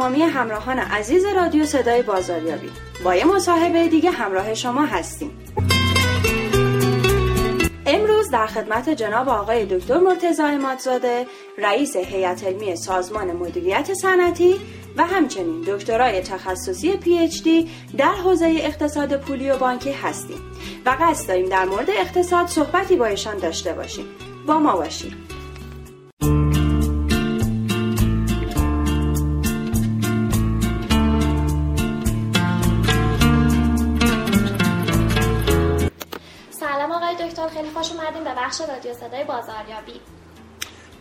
تمامی 0.00 0.22
همراهان 0.22 0.78
عزیز 0.78 1.24
رادیو 1.24 1.66
صدای 1.66 2.02
بازاریابی. 2.02 2.70
با 3.04 3.14
یه 3.14 3.24
مصاحبه 3.24 3.88
دیگه 3.88 4.10
همراه 4.10 4.54
شما 4.54 4.84
هستیم. 4.86 5.30
امروز 7.86 8.30
در 8.30 8.46
خدمت 8.46 8.88
جناب 8.90 9.28
آقای 9.28 9.64
دکتر 9.64 9.98
مرتضی 9.98 10.42
امادزاده 10.42 11.26
رئیس 11.58 11.96
هیئت 11.96 12.44
علمی 12.44 12.76
سازمان 12.76 13.32
مدیریت 13.32 13.94
صنعتی 13.94 14.60
و 14.96 15.06
همچنین 15.06 15.60
دکترای 15.60 16.20
تخصصی 16.20 16.96
پی 16.96 17.18
اچ 17.18 17.42
دی 17.42 17.70
در 17.96 18.14
حوزه 18.14 18.54
اقتصاد 18.60 19.20
پولی 19.20 19.50
و 19.50 19.58
بانکی 19.58 19.92
هستیم. 19.92 20.38
و 20.86 20.96
قصد 21.00 21.28
داریم 21.28 21.48
در 21.48 21.64
مورد 21.64 21.90
اقتصاد 21.90 22.46
صحبتی 22.46 22.96
با 22.96 23.06
ایشان 23.06 23.36
داشته 23.36 23.72
باشیم. 23.72 24.06
با 24.46 24.58
ما 24.58 24.76
باشید. 24.76 25.29
خیلی 37.60 37.72
خوش 37.72 37.92
اومدیم 37.92 38.24
به 38.24 38.34
بخش 38.34 38.60
رادیو 38.60 38.94
صدای 38.94 39.24
بازاریابی. 39.24 40.00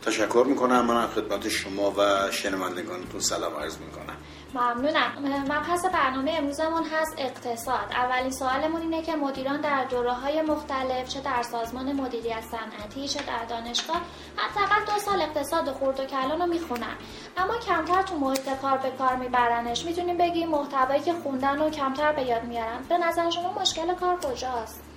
تشکر 0.06 0.46
می‌کنم. 0.48 0.86
من 0.86 1.08
خدمت 1.08 1.50
شما 1.50 1.92
و 1.98 2.32
شنوندگانتون 2.32 3.20
سلام 3.20 3.56
عرض 3.56 3.78
می‌کنم. 3.78 4.18
ممنونم. 4.54 5.12
مبحث 5.44 5.86
برنامه 5.86 6.32
امروزمون 6.38 6.84
هست 6.84 7.16
اقتصاد. 7.18 7.86
اولین 7.92 8.32
سوالمون 8.32 8.82
اینه 8.82 9.02
که 9.02 9.16
مدیران 9.16 9.62
در 9.62 9.86
دوره 9.86 10.14
های 10.14 10.42
مختلف 10.42 11.10
چه 11.10 11.22
در 11.22 11.44
سازمان 11.44 11.92
مدیریت 11.94 12.44
صنعتی 12.52 13.08
چه 13.08 13.20
در 13.20 13.46
دانشگاه 13.50 14.02
حداقل 14.38 14.86
دو 14.86 15.00
سال 15.00 15.22
اقتصاد 15.22 15.72
خورد 15.72 16.00
و 16.00 16.06
کلان 16.06 16.42
رو 16.42 16.48
می‌خونن. 16.48 16.96
اما 17.38 17.58
کمتر 17.58 18.02
تو 18.02 18.18
محیط 18.18 18.50
کار 18.62 18.78
به 18.78 18.92
کار 18.92 19.16
میبرنش. 19.16 19.86
می‌تونیم 19.86 20.18
بگیم 20.18 20.50
محتوایی 20.50 21.02
که 21.02 21.14
خوندن 21.14 21.62
و 21.62 21.70
کمتر 21.70 22.12
به 22.12 22.22
یاد 22.22 22.44
میارن. 22.44 22.84
به 22.90 22.98
نظر 22.98 23.30
شما 23.30 23.54
مشکل 23.62 23.96
کار 23.96 24.16
کجاست؟ 24.16 24.89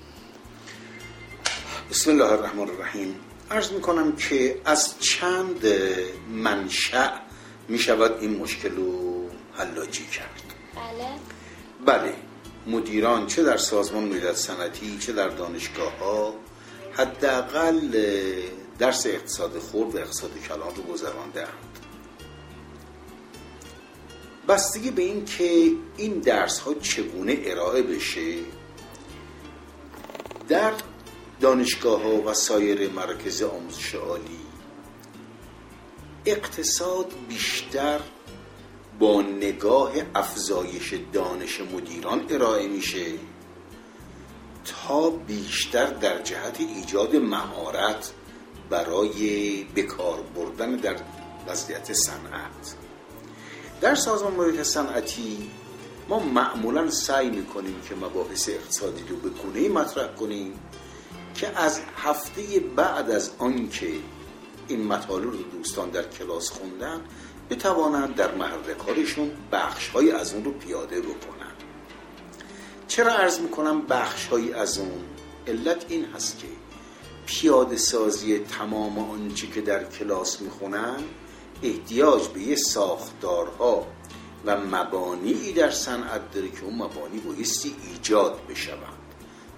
بسم 1.92 2.10
الله 2.10 2.32
الرحمن 2.32 2.68
الرحیم. 2.68 3.14
عرض 3.50 3.72
می‌کنم 3.72 4.16
که 4.16 4.60
از 4.64 5.00
چند 5.00 5.66
منشأ 6.28 7.10
می‌شود 7.68 8.18
این 8.20 8.36
مشکل 8.36 8.76
رو 8.76 9.28
حلاجی 9.54 10.06
کرد. 10.06 10.42
بله. 10.74 11.08
بله 11.86 12.14
مدیران 12.66 13.26
چه 13.26 13.42
در 13.42 13.56
سازمان 13.56 14.04
مدیریت 14.04 14.32
صنعتی 14.32 14.98
چه 14.98 15.12
در 15.12 15.28
دانشگاه 15.28 15.98
ها 15.98 16.34
حداقل 16.92 17.80
درس 18.78 19.06
اقتصاد 19.06 19.58
خورد 19.58 19.94
و 19.94 19.98
اقتصاد 19.98 20.30
کلان 20.48 20.74
رو 20.76 20.82
گذرانده 20.82 21.46
بستگی 24.48 24.90
به 24.90 25.02
این 25.02 25.24
که 25.24 25.70
این 25.96 26.12
درس 26.12 26.58
ها 26.58 26.74
چگونه 26.74 27.38
ارائه 27.44 27.82
بشه 27.82 28.34
در 30.48 30.72
دانشگاه 31.42 32.02
ها 32.02 32.22
و 32.30 32.34
سایر 32.34 32.90
مراکز 32.90 33.42
آموزش 33.42 33.94
عالی. 33.94 34.40
اقتصاد 36.26 37.12
بیشتر 37.28 38.00
با 38.98 39.22
نگاه 39.22 39.92
افزایش 40.14 40.94
دانش 41.12 41.60
مدیران 41.60 42.26
ارائه 42.30 42.66
میشه 42.68 43.06
تا 44.64 45.10
بیشتر 45.10 45.86
در 45.86 46.22
جهت 46.22 46.60
ایجاد 46.60 47.16
مهارت 47.16 48.12
برای 48.70 49.64
بکار 49.64 50.22
بردن 50.36 50.76
در 50.76 50.96
وضعیت 51.48 51.92
صنعت. 51.92 52.74
در 53.80 53.94
سازمان 53.94 54.34
مدیریت 54.34 54.62
صنعتی 54.62 55.50
ما 56.08 56.18
معمولا 56.18 56.90
سعی 56.90 57.30
می‌کنیم 57.30 57.80
که 57.88 57.94
مباحث 57.94 58.48
اقتصادی 58.48 59.02
رو 59.08 59.16
به 59.16 59.28
گونه 59.28 59.68
مطرح 59.68 60.14
کنیم. 60.14 60.54
که 61.34 61.58
از 61.58 61.80
هفته 61.96 62.42
بعد 62.76 63.10
از 63.10 63.30
آنکه 63.38 63.92
این 64.68 64.86
مطالب 64.86 65.24
رو 65.24 65.42
دوستان 65.42 65.90
در 65.90 66.02
کلاس 66.02 66.50
خوندن 66.50 67.00
بتوانند 67.50 68.14
در 68.14 68.34
محل 68.34 68.74
کارشون 68.86 69.30
بخش 69.52 69.88
های 69.88 70.10
از 70.10 70.34
اون 70.34 70.44
رو 70.44 70.50
پیاده 70.50 71.00
بکنن. 71.00 71.52
چرا 72.88 73.12
عرض 73.12 73.40
می‌کنم 73.40 73.82
بخش 73.82 74.26
های 74.26 74.52
از 74.52 74.78
اون؟ 74.78 75.04
علت 75.46 75.84
این 75.88 76.04
هست 76.04 76.38
که 76.38 76.46
پیاده 77.26 77.76
سازی 77.76 78.38
تمام 78.38 78.98
آنچه 78.98 79.46
که 79.46 79.60
در 79.60 79.84
کلاس 79.84 80.40
می‌خونن 80.40 80.98
احتیاج 81.62 82.28
به 82.28 82.40
یه 82.40 82.56
ساختارها 82.56 83.86
و 84.44 84.56
مبانی 84.56 85.52
در 85.52 85.70
صنعت 85.70 86.30
داره 86.30 86.48
که 86.48 86.64
اون 86.64 86.74
مبانی 86.74 87.18
بایستی 87.18 87.74
ایجاد 87.92 88.40
بشوند 88.50 89.01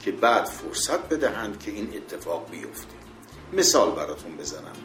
که 0.04 0.12
بعد 0.12 0.44
فرصت 0.44 1.08
بدهند 1.08 1.60
که 1.60 1.70
این 1.70 1.88
اتفاق 1.94 2.50
بیفته. 2.50 2.94
مثال 3.52 3.90
براتون 3.90 4.36
بزنم. 4.36 4.76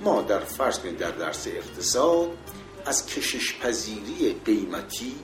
ما 0.00 0.22
در 0.22 0.40
فرض 0.40 0.78
در 0.78 1.10
درس 1.10 1.46
اقتصاد 1.46 2.30
از 2.86 3.06
کشش 3.06 3.58
پذیری 3.58 4.36
قیمتی 4.44 5.14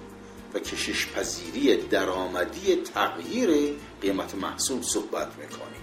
و 0.55 0.59
کشش 0.59 1.07
پذیری 1.07 1.77
درآمدی 1.77 2.77
تغییر 2.77 3.75
قیمت 4.01 4.35
محصول 4.35 4.83
صحبت 4.83 5.29
می‌کنیم. 5.39 5.83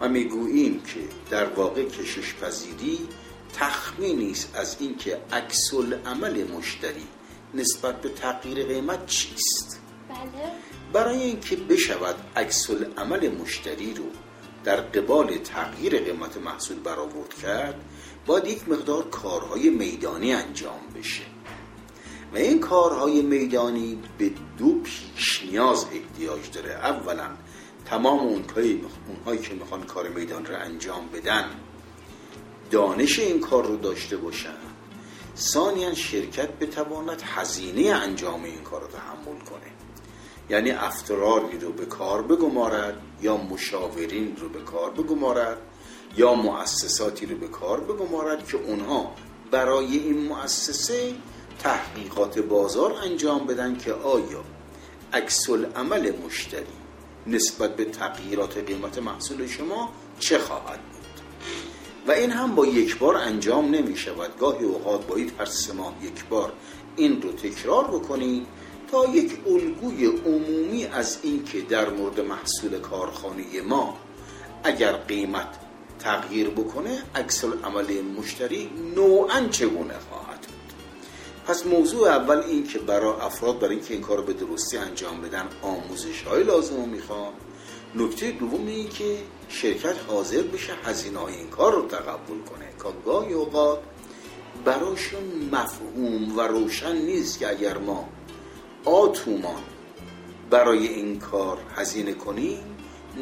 و 0.00 0.08
می‌گوییم 0.08 0.82
که 0.82 1.00
در 1.30 1.44
واقع 1.44 1.84
کشش 1.84 2.34
پذیری 2.34 3.08
تخمینی 3.54 4.30
است 4.30 4.50
از 4.54 4.76
اینکه 4.80 5.20
عکس 5.32 5.74
عمل 6.06 6.44
مشتری 6.44 7.06
نسبت 7.54 8.00
به 8.00 8.08
تغییر 8.08 8.66
قیمت 8.66 9.06
چیست؟ 9.06 9.80
بله. 10.08 10.73
برای 10.94 11.22
اینکه 11.22 11.56
بشود 11.56 12.14
عکس 12.36 12.70
عمل 12.96 13.28
مشتری 13.28 13.94
رو 13.94 14.04
در 14.64 14.76
قبال 14.76 15.38
تغییر 15.38 15.98
قیمت 15.98 16.36
محصول 16.36 16.78
برآورد 16.78 17.34
کرد 17.42 17.80
باید 18.26 18.46
یک 18.46 18.68
مقدار 18.68 19.08
کارهای 19.08 19.70
میدانی 19.70 20.32
انجام 20.32 20.80
بشه. 20.98 21.22
و 22.34 22.36
این 22.36 22.60
کارهای 22.60 23.22
میدانی 23.22 23.98
به 24.18 24.30
دو 24.58 24.74
پیش 24.74 25.42
نیاز 25.50 25.86
احتیاج 25.92 26.50
داره. 26.50 26.72
اولا 26.72 27.28
تمام 27.86 28.18
اونهایی 28.18 29.38
که 29.42 29.54
می‌خوان 29.54 29.82
کار 29.82 30.08
میدان 30.08 30.46
رو 30.46 30.54
انجام 30.56 31.08
بدن 31.14 31.44
دانش 32.70 33.18
این 33.18 33.40
کار 33.40 33.66
رو 33.66 33.76
داشته 33.76 34.16
باشن. 34.16 34.56
ثانیا 35.36 35.94
شرکت 35.94 36.48
بتواند 36.58 37.22
هزینه 37.22 37.90
انجام 37.90 38.44
این 38.44 38.62
کار 38.62 38.80
رو 38.80 38.86
تحمل 38.86 39.40
کنه. 39.40 39.73
یعنی 40.50 40.70
افرادی 40.70 41.58
رو 41.58 41.72
به 41.72 41.84
کار 41.84 42.22
بگمارد 42.22 42.94
یا 43.22 43.36
مشاورین 43.36 44.36
رو 44.36 44.48
به 44.48 44.60
کار 44.60 44.90
بگمارد 44.90 45.58
یا 46.16 46.34
مؤسساتی 46.34 47.26
رو 47.26 47.36
به 47.36 47.48
کار 47.48 47.80
بگمارد 47.80 48.48
که 48.48 48.56
اونها 48.56 49.14
برای 49.50 49.98
این 49.98 50.18
مؤسسه 50.18 51.14
تحقیقات 51.58 52.38
بازار 52.38 52.92
انجام 52.92 53.46
بدن 53.46 53.76
که 53.76 53.92
آیا 53.92 54.44
عکس 55.12 55.50
عمل 55.76 56.12
مشتری 56.26 56.64
نسبت 57.26 57.76
به 57.76 57.84
تغییرات 57.84 58.58
قیمت 58.58 58.98
محصول 58.98 59.46
شما 59.46 59.92
چه 60.18 60.38
خواهد 60.38 60.80
بود؟ 60.80 61.04
و 62.06 62.12
این 62.12 62.30
هم 62.30 62.54
با 62.54 62.66
یک 62.66 62.98
بار 62.98 63.16
انجام 63.16 63.70
نمی 63.70 63.96
شود. 63.96 64.38
گاهی 64.38 64.64
اوقات 64.64 65.06
باید 65.06 65.32
هر 65.38 65.44
سه 65.44 65.72
ماه 65.72 65.94
یک 66.02 66.24
بار 66.24 66.52
این 66.96 67.22
رو 67.22 67.32
تکرار 67.32 67.84
بکنید 67.84 68.46
یک 69.14 69.38
الگوی 69.46 70.06
عمومی 70.06 70.86
از 70.86 71.18
این 71.22 71.44
که 71.44 71.60
در 71.60 71.90
مورد 71.90 72.20
محصول 72.20 72.78
کارخانه 72.80 73.44
ما 73.68 73.96
اگر 74.64 74.92
قیمت 74.92 75.48
تغییر 75.98 76.50
بکنه 76.50 77.02
عکس 77.14 77.44
عمل 77.44 78.00
مشتری 78.18 78.70
نوعا 78.96 79.48
چگونه 79.50 79.94
خواهد 80.10 80.40
بود؟ 80.40 80.72
پس 81.46 81.66
موضوع 81.66 82.08
اول 82.08 82.36
این 82.36 82.66
که 82.66 82.78
برای 82.78 83.12
افراد 83.20 83.58
برای 83.58 83.76
اینکه 83.76 83.94
این 83.94 84.02
کار 84.02 84.20
به 84.20 84.32
درستی 84.32 84.76
انجام 84.76 85.20
بدن 85.20 85.48
آموزش 85.62 86.22
های 86.22 86.42
لازم 86.42 86.76
رو 86.76 86.86
می‌خوان. 86.86 87.32
نکته 87.94 88.30
دوم 88.30 88.66
این 88.66 88.88
که 88.88 89.18
شرکت 89.48 89.96
حاضر 90.08 90.42
بشه 90.42 90.72
هزینه 90.84 91.18
های 91.18 91.34
این 91.34 91.48
کار 91.48 91.72
رو 91.72 91.86
تقبل 91.88 92.38
کنه. 92.50 92.68
که 92.82 92.88
گاهی 93.04 93.32
اوقات 93.32 93.78
براشون 94.64 95.48
مفهوم 95.52 96.38
و 96.38 96.40
روشن 96.40 96.96
نیست 96.96 97.38
که 97.38 97.48
اگر 97.48 97.78
ما 97.78 98.08
آتومان. 98.84 99.62
برای 100.50 100.86
این 100.86 101.18
کار 101.18 101.58
هزینه 101.76 102.12
کنیم 102.12 102.64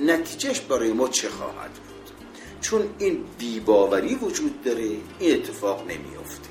نتیجهش 0.07 0.61
برای 0.61 0.93
ما 0.93 1.09
چه 1.09 1.29
خواهد 1.29 1.71
بود؟ 1.71 2.11
چون 2.61 2.95
این 2.99 3.25
بیباوری 3.39 4.15
وجود 4.15 4.63
داره 4.63 4.83
این 4.83 5.03
اتفاق 5.21 5.83
نمیافته. 5.83 6.49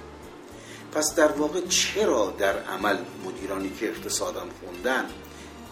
پس 0.92 1.16
در 1.16 1.32
واقع 1.32 1.62
چرا 1.62 2.34
در 2.38 2.64
عمل 2.64 2.98
مدیرانی 3.26 3.72
که 3.80 3.90
اقتصادم 3.90 4.48
خوندن 4.60 5.06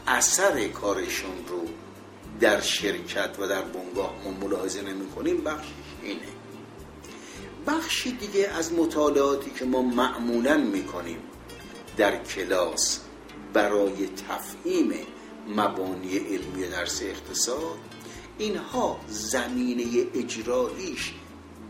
اثر 0.08 0.68
کارشون 0.68 1.46
رو 1.48 1.62
در 2.40 2.62
شرکت 2.62 3.30
و 3.40 3.48
در 3.48 3.62
بنگاه 3.62 4.14
ما 4.26 4.48
ملاحظه 4.48 4.82
نمی 4.82 5.12
کنیم 5.12 5.42
بخش 5.42 5.68
اینه. 6.04 6.20
بخشی 7.68 8.12
دیگه 8.12 8.48
از 8.48 8.74
مطالعاتی 8.74 9.52
که 9.52 9.66
ما 9.66 9.82
معمولا 9.82 10.58
می‌کنیم 10.58 11.20
در 11.98 12.24
کلاس 12.24 13.00
برای 13.54 14.08
تفهیم 14.08 14.94
مبانی 15.48 16.18
علمی 16.18 16.68
درس 16.72 17.02
اقتصاد 17.02 17.78
اینها 18.38 19.00
زمینه 19.08 19.84
اجراییش 20.14 21.14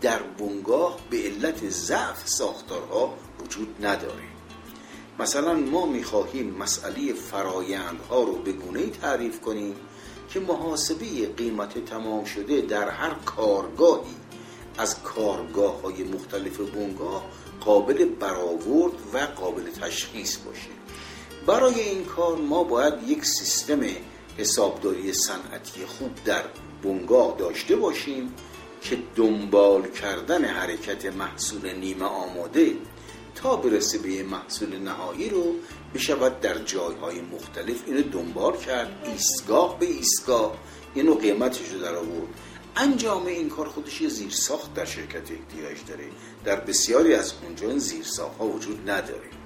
در 0.02 0.20
بنگاه 0.22 0.98
به 1.10 1.18
علت 1.18 1.70
ضعف 1.70 2.28
ساختارها 2.28 3.14
وجود 3.44 3.86
نداره. 3.86 4.24
مثلا 5.20 5.54
ما 5.54 5.86
می‌خواهیم 5.86 6.56
مسئله 6.60 7.14
فرایندها 7.14 8.24
رو 8.24 8.36
به 8.36 8.52
گونه 8.52 8.90
تعریف 8.90 9.42
کنیم 9.42 9.76
که 10.30 10.40
محاسبه 10.40 11.28
قیمت 11.38 11.86
تمام 11.86 12.26
شده 12.26 12.62
در 12.62 12.90
هر 12.90 13.14
کارگاهی 13.26 14.16
از 14.78 15.04
کارگاه 15.04 15.82
های 15.82 16.04
مختلف 16.04 16.60
بنگاه 16.60 17.26
قابل 17.60 18.06
برآورد 18.06 18.94
و 19.14 19.18
قابل 19.18 19.72
تشخیص 19.72 20.38
باشه. 20.38 20.79
برای 21.50 21.80
این 21.80 22.06
کار 22.06 22.36
ما 22.36 22.64
باید 22.64 22.94
یک 23.08 23.26
سیستم 23.26 23.80
حسابداری 24.38 25.14
صنعتی 25.14 25.86
خوب 25.86 26.12
در 26.26 26.44
بنگاه 26.84 27.36
داشته 27.40 27.76
باشیم 27.76 28.34
که 28.82 28.98
دنبال 29.16 29.92
کردن 29.92 30.46
حرکت 30.46 31.06
محصول 31.06 31.74
نیمه 31.74 32.06
آماده 32.06 32.74
تا 33.36 33.56
برسه 33.56 33.98
به 33.98 34.24
محصول 34.24 34.78
نهایی 34.78 35.30
رو 35.30 35.56
بشود 35.96 36.40
در 36.40 36.58
جایهای 36.58 37.22
مختلف 37.22 37.84
اینو 37.88 38.02
دنبال 38.02 38.58
کرد. 38.58 38.92
ایستگاه 39.04 39.80
به 39.80 39.86
ایستگاه 39.86 40.58
اینو 40.96 41.16
قیمتش 41.16 41.70
رو 41.74 41.80
در 41.80 41.96
آورد. 41.96 42.28
انجام 42.76 43.26
این 43.26 43.50
کار 43.50 43.68
خودش 43.68 44.02
یه 44.02 44.10
زیرساخت 44.10 44.74
در 44.74 44.86
شرکت 44.86 45.32
احتیاج 45.32 45.78
داره. 45.88 46.06
در 46.46 46.60
بسیاری 46.60 47.14
از 47.14 47.34
اونجا 47.44 47.70
این 47.70 47.80
زیرساخت 47.80 48.38
ها 48.38 48.46
وجود 48.46 48.90
نداره. 48.90 49.39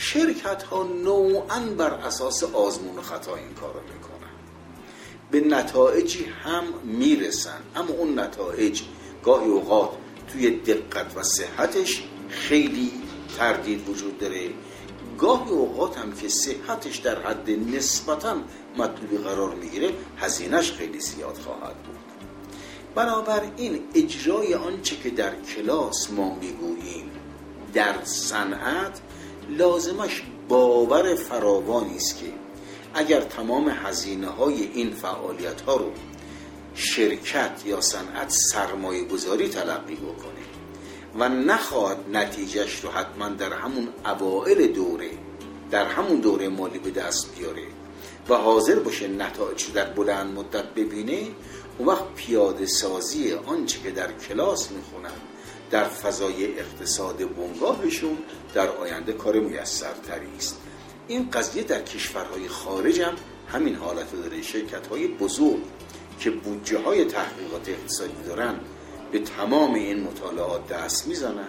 شرکت 0.00 0.62
ها 0.62 0.82
نوعا 0.82 1.60
بر 1.60 1.90
اساس 1.90 2.44
آزمون 2.44 2.98
و 2.98 3.02
خطا 3.02 3.36
این 3.36 3.54
کار 3.54 3.72
رو 3.74 3.80
می‌کنن. 3.80 4.32
به 5.30 5.40
نتایجی 5.40 6.24
هم 6.24 6.64
می‌رسن. 6.84 7.60
اما 7.76 7.90
اون 7.90 8.18
نتایج 8.18 8.82
گاهی 9.24 9.48
اوقات 9.48 9.90
توی 10.32 10.50
دقت 10.50 11.16
و 11.16 11.22
صحتش 11.22 12.04
خیلی 12.28 12.92
تردید 13.38 13.88
وجود 13.88 14.18
داره. 14.18 14.50
گاهی 15.18 15.50
اوقات 15.50 15.98
هم 15.98 16.12
که 16.12 16.28
صحتش 16.28 16.96
در 16.96 17.22
حد 17.22 17.50
نسبتا 17.50 18.36
مطلوبی 18.76 19.16
قرار 19.16 19.54
می‌گیره 19.54 19.90
هزینهش 20.18 20.72
خیلی 20.72 21.00
زیاد 21.00 21.38
خواهد 21.44 21.76
بود. 21.76 21.96
بنابراین 22.94 23.80
اجرای 23.94 24.54
آنچه 24.54 24.96
که 24.96 25.10
در 25.10 25.42
کلاس 25.42 26.10
ما 26.10 26.34
می‌گوییم 26.34 27.10
در 27.74 28.04
صنعت 28.04 29.00
لازمش 29.48 30.22
باور 30.48 31.14
فراوانی 31.14 31.96
است 31.96 32.18
که 32.18 32.26
اگر 32.94 33.20
تمام 33.20 33.68
هزینه 33.68 34.26
های 34.26 34.68
این 34.74 34.90
فعالیت 34.90 35.60
ها 35.60 35.76
رو 35.76 35.92
شرکت 36.74 37.62
یا 37.66 37.80
صنعت 37.80 38.30
سرمایه 38.30 39.04
گذاری 39.04 39.48
تلقی 39.48 39.94
بکنه 39.94 40.48
و 41.18 41.28
نخواهد 41.28 41.96
نتیجهش 42.12 42.80
رو 42.80 42.90
حتما 42.90 43.28
در 43.28 43.52
همون 43.52 43.88
اوائل 44.04 44.66
دوره 44.66 45.10
در 45.70 45.86
همون 45.86 46.20
دوره 46.20 46.48
مالی 46.48 46.78
به 46.78 46.90
دست 46.90 47.36
بیاره 47.38 47.62
و 48.28 48.34
حاضر 48.34 48.78
باشه 48.78 49.08
نتایج 49.08 49.72
در 49.72 49.84
بلند 49.84 50.38
مدت 50.38 50.64
ببینه 50.64 51.26
اون 51.78 51.88
وقت 51.88 52.14
پیاده 52.14 52.66
سازی 52.66 53.32
آنچه 53.32 53.78
که 53.80 53.90
در 53.90 54.12
کلاس 54.12 54.70
می‌خونن 54.70 55.10
در 55.70 55.84
فضای 55.84 56.58
اقتصاد 56.58 57.34
بنگاهشون 57.34 58.18
در 58.54 58.68
آینده 58.68 59.12
کار 59.12 59.40
میسرتری 59.40 60.36
است. 60.36 60.60
این 61.08 61.30
قضیه 61.30 61.62
در 61.62 61.82
کشورهای 61.82 62.48
خارج 62.48 63.00
هم 63.00 63.14
همین 63.48 63.74
حالت 63.74 64.12
داره. 64.12 64.42
شرکت 64.42 64.86
های 64.86 65.08
بزرگ 65.08 65.62
که 66.20 66.30
بودجه 66.30 66.78
های 66.78 67.04
تحقیقات 67.04 67.68
اقتصادی 67.68 68.22
دارن 68.26 68.60
به 69.12 69.18
تمام 69.18 69.74
این 69.74 70.02
مطالعات 70.02 70.68
دست 70.68 71.06
می‌زنن. 71.06 71.48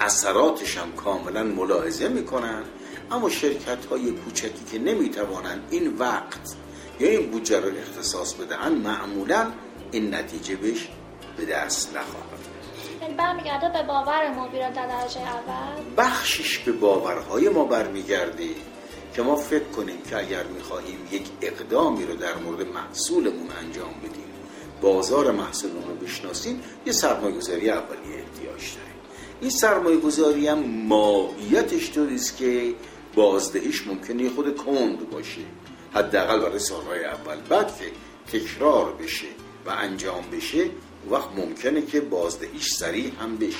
اثراتش 0.00 0.78
هم 0.78 0.92
کاملا 0.92 1.44
ملاحظه 1.44 2.08
می‌کنن. 2.08 2.62
اما 3.10 3.28
شرکت 3.28 3.86
های 3.86 4.10
کوچکی 4.10 4.64
که 4.72 4.78
نمی‌توانن 4.78 5.60
این 5.70 5.96
وقت 5.98 6.56
یا 7.00 7.08
این 7.08 7.30
بودجه 7.30 7.60
رو 7.60 7.68
اختصاص 7.78 8.34
بدهن 8.34 8.72
معمولا 8.72 9.52
این 9.92 10.14
نتیجه 10.14 10.56
بهش 10.56 10.88
به 11.36 11.44
دست 11.44 11.96
نخواهد 11.96 12.42
یعنی 13.02 13.14
برمیگرده 13.14 13.68
به 13.68 13.82
باور 13.82 14.30
مدیران 14.30 14.72
در 14.72 14.86
درجه 14.86 15.20
اول؟ 15.20 15.82
بخشش 15.96 16.58
به 16.58 16.72
باورهای 16.72 17.48
ما 17.48 17.64
برمیگرده 17.64 18.48
که 19.14 19.22
ما 19.22 19.36
فکر 19.36 19.64
کنیم 19.64 20.02
که 20.10 20.18
اگر 20.18 20.44
می‌خواهیم 20.44 20.98
یک 21.10 21.26
اقدامی 21.40 22.04
رو 22.04 22.14
در 22.14 22.34
مورد 22.34 22.66
محصولمون 22.66 23.48
انجام 23.60 23.94
بدیم 24.02 24.32
بازار 24.80 25.30
محصولمون 25.30 25.84
رو 25.88 25.94
بشناسیم 25.94 26.62
یه 26.86 26.92
سرمایه 26.92 27.36
گذاری 27.36 27.70
اولیه 27.70 28.14
احتیاج 28.14 28.74
داریم. 28.74 28.92
این 29.40 29.50
سرمایه 29.50 29.96
گذاری 29.96 30.48
هم 30.48 30.58
ماهیتش 30.58 31.92
طوریست 31.92 32.36
که 32.36 32.74
بازدهیش 33.14 33.86
ممکنه 33.86 34.28
خود 34.28 34.56
کند 34.56 35.10
باشه. 35.10 35.40
حداقل 35.94 36.40
برای 36.40 36.58
سالهای 36.58 37.04
اول. 37.04 37.36
بعد 37.48 37.78
که 37.78 37.84
تکرار 38.38 38.92
بشه 38.92 39.26
و 39.66 39.70
انجام 39.70 40.24
بشه 40.32 40.64
وقت 41.10 41.28
ممکنه 41.36 41.82
که 41.82 42.00
بازدهیش 42.00 42.72
سریع 42.72 43.12
هم 43.20 43.36
بشه. 43.36 43.56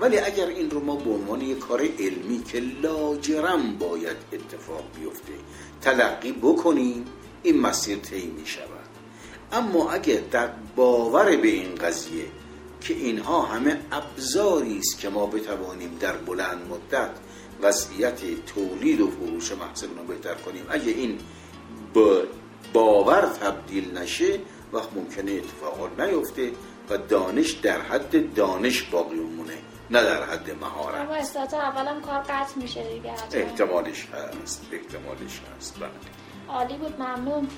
ولی 0.00 0.18
اگر 0.18 0.46
این 0.46 0.70
رو 0.70 0.80
ما 0.80 0.96
به 0.96 1.10
عنوان 1.10 1.40
یک 1.40 1.58
کار 1.58 1.80
علمی 1.98 2.42
که 2.42 2.62
لاجرم 2.82 3.76
باید 3.78 4.16
اتفاق 4.32 4.84
بیفته 5.00 5.32
تلقی 5.80 6.32
بکنیم 6.32 7.04
این 7.42 7.60
مسیر 7.60 7.98
طی 7.98 8.26
می 8.26 8.46
شود 8.46 8.88
اما 9.52 9.90
اگر 9.90 10.20
در 10.30 10.48
باور 10.76 11.36
به 11.36 11.48
این 11.48 11.74
قضیه 11.74 12.24
که 12.80 12.94
اینها 12.94 13.42
همه 13.42 13.80
ابزاری 13.92 14.78
است 14.78 14.98
که 14.98 15.08
ما 15.08 15.26
بتوانیم 15.26 15.96
در 16.00 16.16
بلند 16.16 16.58
مدت 16.70 17.10
وضعیت 17.62 18.44
تولید 18.46 19.00
و 19.00 19.10
فروش 19.10 19.52
محصول 19.52 19.88
رو 19.98 20.04
بهتر 20.04 20.34
کنیم 20.34 20.64
اگه 20.68 20.90
این 20.90 21.18
با 21.94 22.22
باور 22.72 23.20
تبدیل 23.20 23.98
نشه 23.98 24.40
وقت 24.72 24.92
ممکنه 24.92 25.32
اتفاقات 25.32 26.00
نیفته 26.00 26.52
و 26.90 26.96
دانش 26.96 27.50
در 27.50 27.80
حد 27.80 28.34
دانش 28.34 28.82
باقی 28.82 29.16
مونه 29.16 29.58
نه 29.90 30.02
در 30.02 30.24
حد 30.24 30.50
مهارت. 30.60 31.00
اما 31.00 31.14
استاد 31.14 31.54
اولم 31.54 32.00
کار 32.00 32.18
قطع 32.18 32.58
میشه 32.60 32.82
دیگه. 32.92 33.12
احتمالش 33.32 34.06
هست 34.06 34.66
احتمالش 34.72 35.40
هست 35.56 35.78
بله. 35.80 35.90
عالی 36.48 36.76
بود 36.76 37.00
ممنون. 37.00 37.48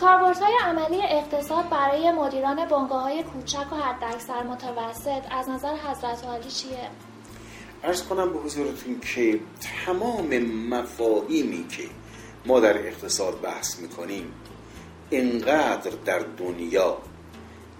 کاربردهای 0.00 0.54
عملی 0.64 1.02
اقتصاد 1.02 1.68
برای 1.68 2.12
مدیران 2.12 2.56
بنگاه 2.56 3.02
های 3.02 3.22
کوچک 3.22 3.72
و 3.72 3.76
حداکثر 3.76 4.42
متوسط 4.42 5.22
از 5.30 5.48
نظر 5.48 5.74
حضرت 5.76 6.24
عالی 6.24 6.50
چیه؟ 6.50 6.90
ارز 7.84 8.02
کنم 8.02 8.32
به 8.32 8.38
حضورتون 8.38 9.00
که 9.00 9.40
تمام 9.86 10.38
مفاهیمی 10.70 11.68
که 11.68 11.82
ما 12.46 12.60
در 12.60 12.78
اقتصاد 12.78 13.40
بحث 13.40 13.80
می‌کنیم 13.80 14.32
انقدر 15.10 15.90
در 16.04 16.18
دنیا 16.18 16.98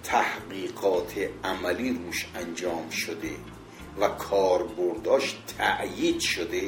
تحقیقات 0.03 1.15
عملی 1.45 1.91
روش 1.91 2.27
انجام 2.35 2.91
شده 2.91 3.31
و 4.01 4.09
کاربرداش 4.09 5.37
تأیید 5.59 6.21
شده 6.21 6.63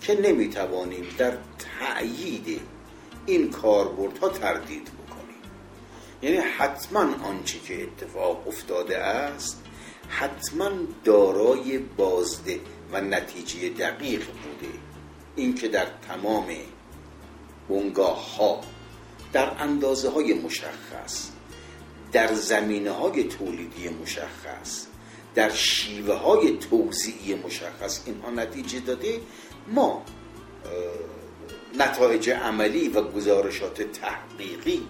که 0.00 0.20
نمی‌توانیم 0.20 1.06
در 1.18 1.38
تأیید 1.58 2.60
این 3.26 3.50
کاربردها 3.50 4.28
تردید 4.28 4.84
بکنیم. 4.84 5.42
یعنی 6.22 6.36
حتما 6.36 7.00
آنچه 7.24 7.58
که 7.58 7.82
اتفاق 7.82 8.48
افتاده 8.48 8.98
است 8.98 9.62
حتما 10.08 10.70
دارای 11.04 11.78
بازده 11.78 12.60
و 12.92 13.00
نتیجه 13.00 13.68
دقیق 13.68 14.26
بوده. 14.26 14.74
اینکه 15.36 15.68
در 15.68 15.86
تمام 16.08 16.46
بنگاه 17.68 18.36
ها 18.36 18.60
در 19.32 19.50
اندازه 19.58 20.10
های 20.10 20.34
مشخص 20.34 21.28
در 22.12 22.34
زمینه 22.34 22.90
های 22.90 23.24
تولیدی 23.24 23.88
مشخص 23.88 24.86
در 25.34 25.50
شیوه 25.50 26.14
های 26.14 26.56
توزیعی 26.56 27.34
مشخص 27.34 28.00
اینها 28.06 28.30
نتیجه 28.30 28.80
داده 28.80 29.20
ما 29.68 30.02
نتایج 31.78 32.30
عملی 32.30 32.88
و 32.88 33.02
گزارشات 33.02 33.82
تحقیقی 33.82 34.82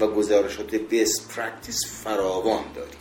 و 0.00 0.06
گزارشات 0.06 0.74
best 0.74 1.20
practice 1.28 1.86
فراوان 2.04 2.64
داریم. 2.74 2.98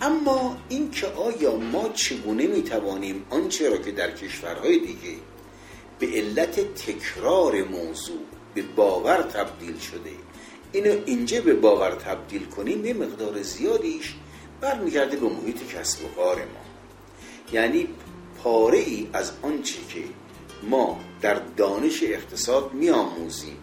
اما 0.00 0.56
اینکه 0.68 1.06
آیا 1.06 1.56
ما 1.56 1.88
چگونه 1.88 2.46
می‌توانیم 2.46 3.26
آنچه 3.30 3.68
را 3.68 3.76
که 3.76 3.92
در 3.92 4.10
کشورهای 4.10 4.78
دیگه 4.78 5.16
به 5.98 6.06
علت 6.06 6.74
تکرار 6.74 7.62
موضوع 7.62 8.33
به 8.54 8.62
باور 8.62 9.22
تبدیل 9.22 9.78
شده. 9.78 10.10
اینو 10.72 10.96
اینجا 11.06 11.40
به 11.40 11.54
باور 11.54 11.90
تبدیل 11.90 12.44
کنیم 12.44 12.84
یه 12.84 12.94
مقدار 12.94 13.42
زیادیش 13.42 14.14
برمیگرده 14.60 15.16
به 15.16 15.28
محیط 15.28 15.68
کسب 15.74 16.04
و 16.04 16.08
کار 16.08 16.36
ما. 16.36 16.64
یعنی 17.52 17.88
پاره 18.42 18.78
ای 18.78 19.08
از 19.12 19.32
آنچه 19.42 19.78
که 19.88 20.04
ما 20.62 21.00
در 21.20 21.34
دانش 21.34 22.02
اقتصاد 22.02 22.72
میآموزیم 22.72 23.56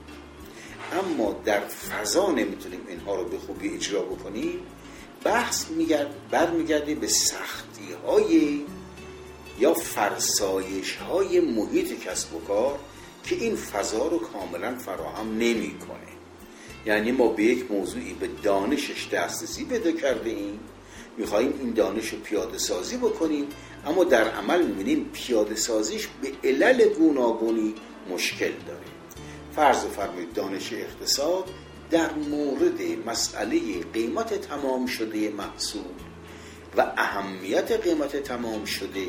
اما 0.92 1.36
در 1.46 1.60
فضا 1.60 2.32
نمی‌تونیم 2.32 2.80
اینها 2.88 3.16
رو 3.16 3.24
به 3.26 3.38
خوبی 3.38 3.70
اجرا 3.70 4.02
بکنیم 4.02 4.60
بحث 5.24 5.66
برمیگرده 6.32 6.96
به 6.96 7.08
سختی 7.08 7.94
های 8.08 8.62
یا 9.60 9.74
فرسایش 9.74 10.96
های 10.96 11.40
محیط 11.40 12.04
کسب 12.04 12.36
و 12.36 12.40
کار 12.40 12.80
که 13.24 13.36
این 13.36 13.56
فضا 13.56 14.08
رو 14.08 14.20
کاملا 14.20 14.76
فراهم 14.76 15.38
نمی‌کنه. 15.38 15.98
یعنی 16.86 17.12
ما 17.12 17.28
به 17.28 17.44
یک 17.44 17.72
موضوعی 17.72 18.14
به 18.14 18.30
دانشش 18.44 19.08
دسترسی 19.08 19.66
پیدا 19.66 19.92
کرده 19.92 20.30
ایم 20.30 20.60
میخواییم 21.18 21.54
این 21.60 21.74
دانش 21.74 22.10
رو 22.10 22.20
پیاده 22.20 22.58
سازی 22.58 22.98
بکنیم 22.98 23.48
اما 23.86 24.04
در 24.04 24.30
عمل 24.30 24.66
می‌بینیم 24.68 25.10
پیاده 25.14 25.56
سازیش 25.56 26.08
به 26.22 26.50
علل 26.50 26.90
گوناگونی 26.90 27.74
مشکل 28.10 28.52
داره. 28.68 28.80
فرض 29.56 29.86
فرمایید 29.86 30.34
دانش 30.34 30.74
اقتصاد 30.74 31.46
در 31.92 32.14
مورد 32.14 32.82
مسئله 33.06 33.60
قیمت 33.94 34.34
تمام 34.34 34.86
شده 34.86 35.30
محصول 35.30 35.82
و 36.78 36.94
اهمیت 36.98 37.72
قیمت 37.72 38.16
تمام 38.16 38.66
شده 38.66 39.06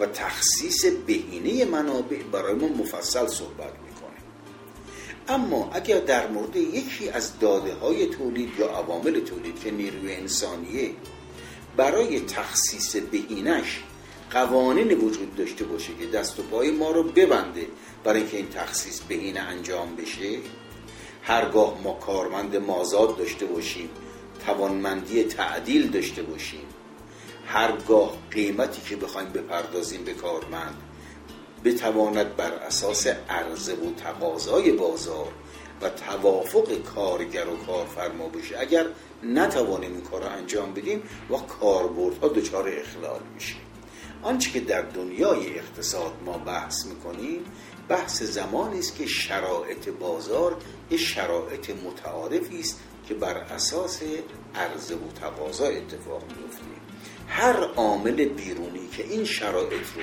و 0.00 0.06
تخصیص 0.06 0.84
بهینه 1.06 1.64
منابع 1.64 2.22
برای 2.32 2.54
ما 2.54 2.68
مفصل 2.68 3.26
صحبت 3.26 3.72
می‌کنه. 3.86 4.18
اما 5.28 5.70
اگر 5.72 5.98
در 5.98 6.28
مورد 6.28 6.56
یکی 6.56 7.08
از 7.10 7.38
داده 7.38 7.74
های 7.74 8.06
تولید 8.06 8.50
یا 8.58 8.68
عوامل 8.68 9.20
تولید 9.20 9.60
که 9.60 9.70
نیروی 9.70 10.14
انسانیه 10.14 10.90
برای 11.76 12.20
تخصیص 12.20 12.96
بهینش 12.96 13.82
قوانین 14.30 14.98
وجود 14.98 15.36
داشته 15.36 15.64
باشه 15.64 15.92
که 16.00 16.06
دست 16.06 16.38
و 16.38 16.42
پای 16.42 16.70
ما 16.70 16.90
رو 16.90 17.02
ببنده 17.02 17.66
برای 18.04 18.20
اینکه 18.20 18.36
این 18.36 18.48
تخصیص 18.48 19.00
بهینه 19.00 19.40
انجام 19.40 19.96
بشه 19.96 20.38
هرگاه 21.22 21.80
ما 21.84 21.92
کارمند 21.92 22.56
مازاد 22.56 23.16
داشته 23.16 23.46
باشیم 23.46 23.90
توانمندی 24.46 25.22
تعدیل 25.22 25.90
داشته 25.90 26.22
باشیم 26.22 26.66
هرگاه 27.48 28.16
قیمتی 28.30 28.82
که 28.82 28.96
بخوایم 28.96 29.28
بپردازیم 29.28 30.04
به 30.04 30.14
کارمند 30.14 30.74
بتواند 31.64 32.36
بر 32.36 32.52
اساس 32.52 33.06
عرضه 33.06 33.72
و 33.72 33.94
تقاضای 33.96 34.72
بازار 34.72 35.32
و 35.82 35.88
توافق 35.88 36.82
کارگر 36.82 37.48
و 37.48 37.56
کارفرما 37.56 38.28
بشه. 38.28 38.58
اگر 38.58 38.86
نتوانیم 39.22 39.92
این 39.92 40.00
کار 40.00 40.22
رو 40.22 40.28
انجام 40.28 40.74
بدیم 40.74 41.02
و 41.30 41.36
کاربردها 41.36 42.28
دچار 42.28 42.68
اخلال 42.68 43.20
میشه 43.34 43.54
آنچه 44.22 44.50
که 44.50 44.60
در 44.60 44.82
دنیای 44.82 45.58
اقتصاد 45.58 46.12
ما 46.26 46.38
بحث 46.38 46.86
می‌کنیم 46.86 47.44
بحث 47.88 48.22
زمانی 48.22 48.78
است 48.78 48.96
که 48.96 49.06
شرایط 49.06 49.88
بازار 49.88 50.56
یه 50.90 50.98
شرایط 50.98 51.70
متعارفی 51.70 52.60
است 52.60 52.80
که 53.08 53.14
بر 53.14 53.36
اساس 53.36 54.02
عرضه 54.54 54.94
و 54.94 55.12
تقاضا 55.20 55.66
اتفاق 55.66 56.22
میفته 56.22 56.64
هر 57.28 57.64
عامل 57.76 58.24
بیرونی 58.24 58.88
که 58.96 59.04
این 59.04 59.24
شرایط 59.24 59.86
رو 59.96 60.02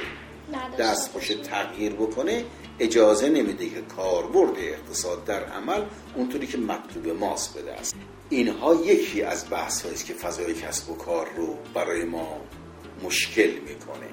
دست 0.80 1.12
خوش 1.12 1.28
تغییر 1.28 1.94
بکنه 1.94 2.46
اجازه 2.80 3.30
نمیده 3.30 3.70
که 3.70 3.82
کاربرد 3.82 4.58
اقتصاد 4.58 5.26
در 5.26 5.44
عمل 5.44 5.84
اونطوری 6.16 6.48
که 6.48 6.58
مطلوب 6.58 7.08
ماست 7.08 7.58
بده 7.58 7.74
است 7.74 7.96
اینها 8.30 8.76
یکی 8.76 9.22
از 9.22 9.50
بحث 9.50 9.86
است 9.86 10.06
که 10.06 10.14
فضای 10.14 10.54
کسب 10.54 10.90
و 10.90 10.96
کار 10.96 11.28
رو 11.38 11.58
برای 11.74 12.04
ما 12.04 12.42
مشکل 13.04 13.52
می‌کنه. 13.52 14.08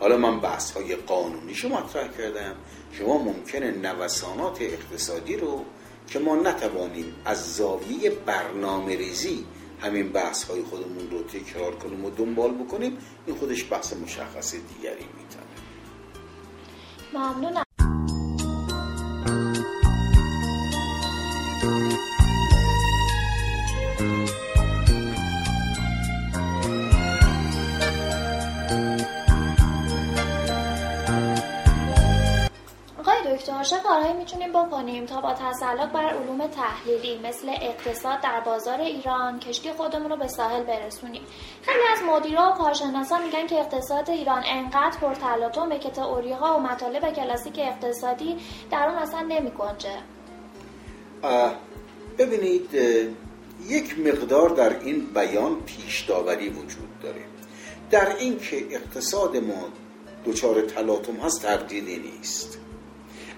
حالا 0.00 0.16
من 0.16 0.40
بحث 0.40 0.70
های 0.70 0.96
قانونی 0.96 1.54
شما 1.54 1.80
مطرح 1.80 2.08
کردم. 2.08 2.54
شما 2.92 3.18
ممکنه 3.18 3.70
نوسانات 3.70 4.62
اقتصادی 4.62 5.36
رو 5.36 5.64
که 6.06 6.18
ما 6.18 6.36
نتوانیم 6.36 7.14
از 7.24 7.56
زاویه 7.56 8.10
برنامه 8.10 8.96
ریزی 8.96 9.44
همین 9.80 10.08
بحث 10.08 10.44
های 10.44 10.62
خودمون 10.62 11.10
رو 11.10 11.22
تکرار 11.22 11.74
کنیم 11.74 12.04
و 12.04 12.10
دنبال 12.10 12.50
بکنیم 12.54 12.98
این 13.26 13.36
خودش 13.36 13.72
بحث 13.72 13.92
مشخص 13.92 14.54
دیگری 14.54 15.04
می‌تونه. 15.04 15.46
ممنونم. 17.14 17.65
چه 33.66 33.76
کارهایی 33.78 34.12
می‌تونیم 34.12 34.52
بکنیم 34.52 35.06
تا 35.06 35.20
با 35.20 35.32
تسلط 35.32 35.88
بر 35.92 36.04
علوم 36.04 36.46
تحلیلی 36.46 37.18
مثل 37.18 37.48
اقتصاد 37.62 38.20
در 38.20 38.40
بازار 38.40 38.80
ایران 38.80 39.38
کشتی 39.38 39.72
خودمون 39.72 40.10
رو 40.10 40.16
به 40.16 40.28
ساحل 40.28 40.62
برسونیم. 40.62 41.22
خیلی 41.62 41.82
از 41.92 41.98
مدیرا 42.02 42.52
و 42.52 42.54
کارشناسا 42.54 43.18
میگن 43.18 43.46
که 43.46 43.60
اقتصاد 43.60 44.10
ایران 44.10 44.42
انقدر 44.46 44.98
پرتلاطمه 45.00 45.78
که 45.78 45.90
تئوری‌ها 45.90 46.56
و 46.56 46.60
مطالب 46.60 47.12
کلاسیک 47.12 47.58
اقتصادی 47.58 48.36
در 48.70 48.88
اون 48.88 48.98
اصلا 48.98 49.20
نمیگنجه 49.20 49.98
ببینید 52.18 52.74
یک 53.68 53.98
مقدار 53.98 54.48
در 54.48 54.80
این 54.80 55.06
بیان 55.14 55.60
پیش 55.60 56.00
داوری 56.00 56.48
وجود 56.48 57.00
داره. 57.02 57.24
در 57.90 58.16
اینکه 58.16 58.56
اقتصاد 58.70 59.36
ما 59.36 59.68
دچار 60.26 60.62
تلاطم 60.62 61.16
هست 61.16 61.42
تردیدی 61.42 61.98
نیست. 61.98 62.58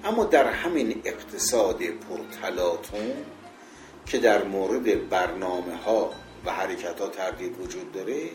اما 0.05 0.25
در 0.25 0.47
همین 0.47 1.02
اقتصاد 1.05 1.83
پرتلاتون 1.83 3.12
که 4.07 4.19
در 4.19 4.45
مورد 4.45 5.09
برنامه 5.09 5.76
ها 5.76 6.11
و 6.45 6.52
حرکت 6.52 7.00
ها 7.00 7.09
تردید 7.09 7.61
وجود 7.61 7.93
داره 7.93 8.31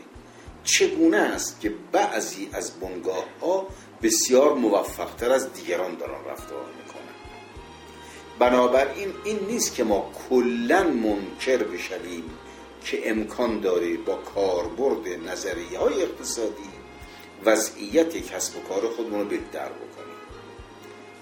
چگونه 0.63 1.17
است 1.17 1.61
که 1.61 1.73
بعضی 1.91 2.49
از 2.53 2.79
بنگاه 2.79 3.25
ها 3.41 3.67
بسیار 4.01 4.53
موفقتر 4.53 5.31
از 5.31 5.53
دیگران 5.53 5.95
دارن 5.95 6.25
رفتار 6.31 6.65
می‌کنن؟ 6.77 7.03
بنابراین 8.39 9.13
این 9.23 9.39
نیست 9.47 9.75
که 9.75 9.83
ما 9.83 10.11
کلا 10.29 10.83
منکر 10.83 11.57
بشویم 11.57 12.23
که 12.85 13.09
امکان 13.09 13.59
داره 13.59 13.97
با 13.97 14.15
کاربرد 14.15 15.07
نظریه 15.29 15.79
های 15.79 16.03
اقتصادی 16.03 16.69
وضعیت 17.45 18.17
کسب 18.17 18.57
و 18.57 18.59
کار 18.59 18.89
خودمون 18.89 19.19
رو 19.19 19.25
بهتر 19.25 19.69
بکنیم. 19.69 20.12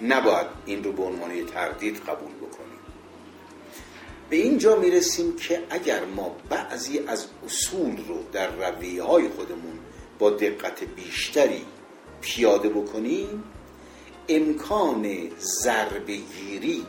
نباید 0.01 0.48
این 0.65 0.84
رو 0.84 0.91
به 0.91 1.03
عنوان 1.03 1.46
تردید 1.46 1.98
قبول 1.98 2.31
بکنیم. 2.31 2.79
به 4.29 4.36
اینجا 4.36 4.75
می‌رسیم 4.75 5.36
که 5.36 5.63
اگر 5.70 6.05
ما 6.05 6.36
بعضی 6.50 7.00
از 7.00 7.27
اصول 7.46 8.08
رو 8.08 8.24
در 8.31 8.55
رویه 8.55 9.03
های 9.03 9.29
خودمون 9.29 9.79
با 10.20 10.29
دقت 10.29 10.84
بیشتری 10.84 11.65
پیاده 12.22 12.70
بکنیم 12.70 13.43
امکان 14.29 15.29
ضربگیری 15.39 16.86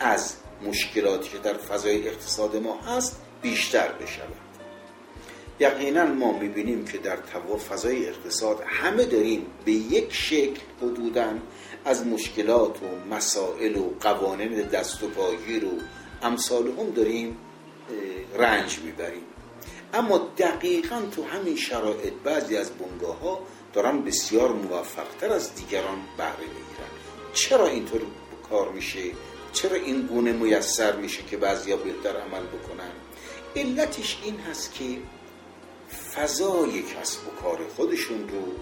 از 0.00 0.34
مشکلاتی 0.66 1.30
که 1.30 1.38
در 1.38 1.54
فضای 1.54 2.08
اقتصاد 2.08 2.56
ما 2.56 2.80
هست 2.80 3.20
بیشتر 3.42 3.88
بشود. 3.92 4.47
یقینا 5.60 6.06
ما 6.06 6.38
می‌بینیم 6.38 6.84
که 6.84 6.98
در 6.98 7.16
فضای 7.70 8.08
اقتصاد 8.08 8.62
همه 8.66 9.04
داریم 9.04 9.46
به 9.64 9.72
یک 9.72 10.14
شکل 10.14 10.60
حدودن 10.82 11.42
از 11.84 12.06
مشکلات 12.06 12.82
و 12.82 13.14
مسائل 13.14 13.76
و 13.76 13.90
قوانین 14.00 14.62
دست 14.62 15.02
و 15.02 15.08
پاگیر 15.08 15.64
و 15.64 15.70
امثال 16.22 16.68
هم 16.68 16.90
داریم 16.90 17.36
رنج 18.38 18.78
می‌بریم. 18.84 19.22
اما 19.94 20.28
دقیقا 20.38 21.02
تو 21.16 21.24
همین 21.24 21.56
شرایط 21.56 22.12
بعضی 22.24 22.56
از 22.56 22.70
بنگاه 22.70 23.20
ها 23.20 23.40
دارن 23.72 24.02
بسیار 24.02 24.52
موفقتر 24.52 25.32
از 25.32 25.54
دیگران 25.54 25.98
بهره 26.16 26.38
می‌گیرن. 26.38 26.88
چرا 27.32 27.66
اینطور 27.66 28.00
کار 28.50 28.68
میشه؟ 28.68 29.00
چرا 29.52 29.76
این 29.76 30.06
گونه 30.06 30.32
میسر 30.32 30.96
میشه 30.96 31.22
که 31.22 31.36
بعضیا 31.36 31.76
بهتر 31.76 32.16
عمل 32.16 32.42
بکنن؟ 32.42 32.90
علتش 33.56 34.18
این 34.24 34.36
هست 34.50 34.74
که 34.74 34.84
فضای 36.18 36.82
کسب 36.82 37.28
و 37.28 37.30
کار 37.42 37.58
خودشون 37.76 38.28
رو 38.28 38.52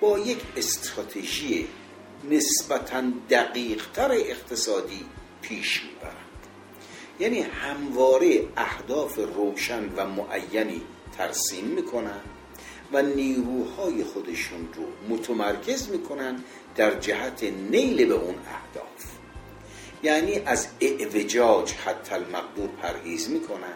با 0.00 0.18
یک 0.18 0.38
استراتژی 0.56 1.68
نسبتا 2.30 3.02
دقیقتر 3.30 4.12
اقتصادی 4.12 5.04
پیش 5.42 5.82
می‌برند. 5.84 6.16
یعنی 7.20 7.40
همواره 7.40 8.48
اهداف 8.56 9.18
روشن 9.18 9.88
و 9.96 10.06
معینی 10.06 10.82
ترسیم 11.18 11.64
می‌کنن 11.64 12.20
و 12.92 13.02
نیروهای 13.02 14.04
خودشون 14.04 14.68
رو 14.74 15.14
متمرکز 15.14 15.88
می‌کنن 15.90 16.44
در 16.76 17.00
جهت 17.00 17.44
نیل 17.44 18.06
به 18.06 18.14
اون 18.14 18.34
اهداف. 18.34 19.04
یعنی 20.02 20.38
از 20.46 20.68
اعوجاج 20.80 21.72
حتی 21.72 22.14
المقدور 22.14 22.68
پرهیز 22.82 23.30
می‌کنن 23.30 23.74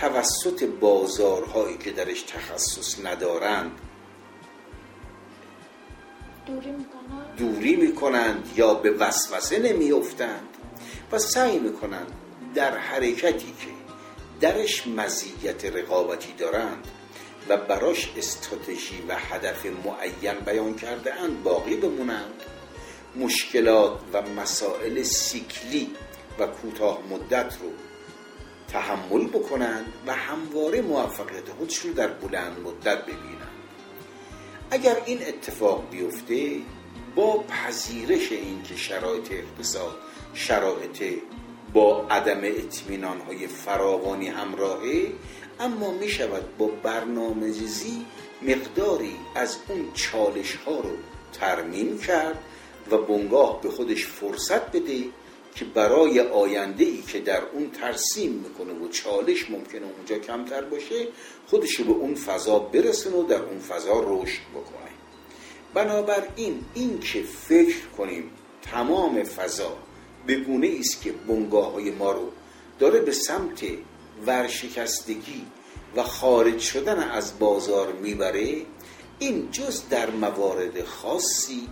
توسط 0.00 0.64
بازارهایی 0.64 1.78
که 1.78 1.90
درش 1.90 2.22
تخصص 2.22 3.04
ندارند 3.04 3.70
دوری 6.46 6.70
می‌کنند؟ 6.70 7.36
دوری 7.38 7.76
می‌کنند 7.76 8.52
یا 8.56 8.74
به 8.74 8.90
وسوسه 8.90 9.58
نمیافتند؟ 9.58 10.48
و 11.12 11.18
سعی 11.18 11.58
می‌کنند 11.58 12.12
در 12.54 12.76
حرکتی 12.76 13.54
که 13.60 13.68
درش 14.40 14.86
مزیت 14.86 15.64
رقابتی 15.64 16.32
دارند 16.32 16.88
و 17.48 17.56
براش 17.56 18.12
استراتژی 18.16 19.02
و 19.08 19.14
هدف 19.18 19.66
معین 19.66 20.40
بیان 20.46 20.74
کرده 20.74 21.14
اند 21.14 21.42
باقی 21.42 21.76
بمونند 21.76 22.42
مشکلات 23.16 24.00
و 24.12 24.22
مسائل 24.22 25.02
سیکلی 25.02 25.90
و 26.38 26.46
کوتاه 26.46 26.98
مدت 27.10 27.56
رو 27.60 27.87
تحمل 28.68 29.26
بکنند 29.26 29.92
و 30.06 30.14
همواره 30.14 30.80
موفقیت 30.80 31.50
خودش 31.58 31.78
رو 31.78 31.92
در 31.92 32.08
بلند 32.08 32.60
مدت 32.60 33.02
ببینند. 33.02 33.48
اگر 34.70 34.96
این 35.06 35.18
اتفاق 35.26 35.90
بیفته 35.90 36.56
با 37.14 37.44
پذیرش 37.48 38.32
اینکه 38.32 38.76
شرایط 38.76 39.32
اقتصاد 39.32 39.96
شرایط 40.34 41.02
با 41.72 42.06
عدم 42.10 42.40
اطمینان 42.44 43.20
های 43.20 43.46
فراوانی 43.46 44.28
همراهه 44.28 45.12
اما 45.60 45.90
می 45.90 46.08
شود 46.08 46.56
با 46.58 46.66
برنامه 46.66 47.46
ریزی 47.46 48.06
مقداری 48.42 49.16
از 49.34 49.56
اون 49.68 49.92
چالش 49.94 50.54
ها 50.54 50.80
رو 50.80 50.90
ترمیم 51.32 51.98
کرد 51.98 52.38
و 52.90 52.98
بنگاه 52.98 53.60
به 53.60 53.70
خودش 53.70 54.06
فرصت 54.06 54.72
بده 54.72 55.04
که 55.58 55.64
برای 55.64 56.20
آینده 56.20 56.84
ای 56.84 57.02
که 57.02 57.20
در 57.20 57.42
اون 57.52 57.70
ترسیم 57.70 58.32
می‌کنه 58.32 58.72
و 58.72 58.88
چالش 58.88 59.50
ممکنه 59.50 59.82
اونجا 59.96 60.18
کمتر 60.18 60.62
باشه 60.62 61.08
خودشو 61.46 61.84
به 61.84 61.92
اون 61.92 62.14
فضا 62.14 62.58
برسونه 62.58 63.16
و 63.16 63.22
در 63.22 63.42
اون 63.42 63.58
فضا 63.58 64.00
رشد 64.00 64.40
بکنه. 64.54 64.90
بنابراین 65.74 66.64
این 66.74 67.00
که 67.00 67.22
فکر 67.22 67.86
کنیم 67.98 68.30
تمام 68.62 69.22
فضا 69.22 69.76
به 70.26 70.36
گونه 70.36 70.76
است 70.80 71.02
که 71.02 71.12
بنگاه 71.12 71.72
های 71.72 71.90
ما 71.90 72.12
رو 72.12 72.32
داره 72.78 73.00
به 73.00 73.12
سمت 73.12 73.64
ورشکستگی 74.26 75.46
و 75.96 76.02
خارج 76.02 76.58
شدن 76.58 76.98
از 76.98 77.38
بازار 77.38 77.92
می‌بره 77.92 78.56
این 79.18 79.48
جز 79.50 79.88
در 79.88 80.10
موارد 80.10 80.84
خاصی 80.84 81.68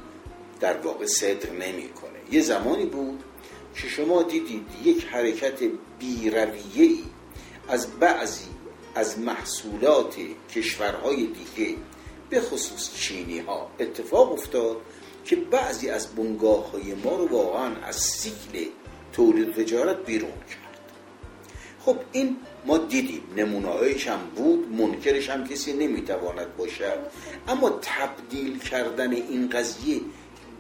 در 0.61 0.77
واقع 0.77 1.07
صدق 1.07 1.53
نمی‌کنه. 1.53 2.19
یه 2.31 2.41
زمانی 2.41 2.87
بود 2.87 3.25
که 3.77 3.89
شما 3.89 4.23
دیدید 4.23 4.67
یک 4.85 5.05
حرکت 5.05 5.59
بیرویه 5.99 6.99
از 7.69 7.91
بعضی 8.01 8.45
از 8.95 9.19
محصولات 9.19 10.17
کشورهای 10.55 11.17
دیگه 11.27 11.75
به 12.31 12.41
خصوص 12.41 12.95
چینی 12.95 13.39
ها 13.39 13.71
اتفاق 13.81 14.33
افتاد 14.33 14.77
که 15.25 15.37
بعضی 15.37 15.89
از 15.89 16.07
بنگاه 16.07 16.71
های 16.71 16.95
ما 16.95 17.17
رو 17.17 17.27
واقعا 17.27 17.77
از 17.77 17.97
سیکل 17.97 18.71
تولید 19.13 19.55
تجارت 19.55 20.07
بیرون 20.07 20.31
کرد. 20.31 20.67
خب 21.85 21.97
این 22.13 22.37
ما 22.67 22.79
دیدیم 22.79 23.23
نمونه 23.37 23.69
هم 24.07 24.19
بود 24.37 24.73
منکرش 24.73 25.31
هم 25.31 25.49
کسی 25.49 25.73
نمی‌تواند 25.73 26.57
باشد 26.57 26.99
اما 27.49 27.71
تبدیل 27.83 28.59
کردن 28.59 29.13
این 29.13 29.49
قضیه 29.49 30.01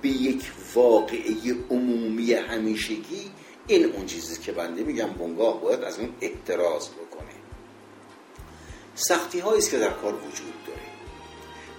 به 0.02 0.08
یک 0.08 0.52
واقعه 0.74 1.34
عمومی 1.70 2.32
همیشگی 2.32 3.30
این 3.66 3.84
اون 3.84 4.06
چیزی 4.06 4.42
که 4.42 4.52
بنده 4.52 4.82
میگم 4.82 5.08
بنگاه 5.08 5.60
باید 5.60 5.84
از 5.84 5.98
اون 5.98 6.08
احتراز 6.20 6.88
بکنه. 6.88 7.34
سختی 8.94 9.40
است 9.40 9.70
که 9.70 9.78
در 9.78 9.90
کار 9.90 10.14
وجود 10.14 10.54
داره. 10.66 10.80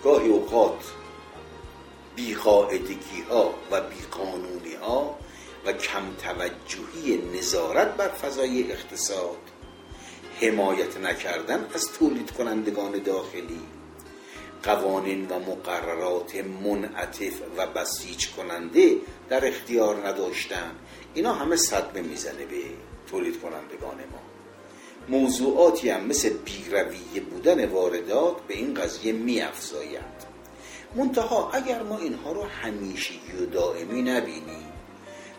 گاهی 0.04 0.30
اوقات 0.30 0.84
بیقاعدگی 2.16 3.22
ها 3.30 3.54
و 3.72 3.82
بیقانونی 3.82 4.76
ها 4.82 5.18
و 5.66 5.74
کم 5.74 6.04
توجهی 6.22 7.18
نظارت 7.38 7.98
بر 7.98 8.08
فضای 8.08 8.72
اقتصاد 8.72 9.38
حمایت 10.42 10.98
نکردن 10.98 11.68
از 11.74 11.92
تولید 11.92 12.32
کنندگان 12.32 13.04
داخلی 13.04 13.62
قوانین 14.64 15.28
و 15.28 15.40
مقررات 15.40 16.36
منعطف 16.36 17.34
و 17.58 17.68
بسیج 17.68 18.28
کننده 18.28 18.96
در 19.30 19.48
اختیار 19.48 20.08
نداشتن. 20.08 20.72
اینا 21.14 21.34
همه 21.34 21.56
صدمه 21.56 22.02
می‌زنه 22.02 22.46
به 22.46 22.62
تولید 23.12 23.42
کنندگان 23.42 23.98
ما. 23.98 24.22
موضوعاتی 25.10 25.90
هم 25.90 26.06
مثل 26.06 26.30
بیرویه 26.30 27.22
بودن 27.32 27.66
واردات 27.66 28.42
به 28.48 28.54
این 28.54 28.74
قضیه 28.74 29.12
میافزاید. 29.12 30.18
منتها 30.96 31.52
اگر 31.54 31.84
ما 31.84 31.98
اینها 31.98 32.32
رو 32.32 32.44
همیشگی 32.44 33.32
و 33.42 33.46
دائمی 33.46 34.02
نبینیم 34.02 34.72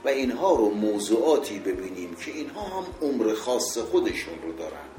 و 0.05 0.09
اینها 0.09 0.55
رو 0.55 0.71
موضوعاتی 0.71 1.59
ببینیم 1.59 2.15
که 2.15 2.31
اینها 2.31 2.63
هم 2.63 2.85
عمر 3.03 3.35
خاص 3.35 3.79
خودشون 3.79 4.35
رو 4.43 4.53
دارن 4.53 4.98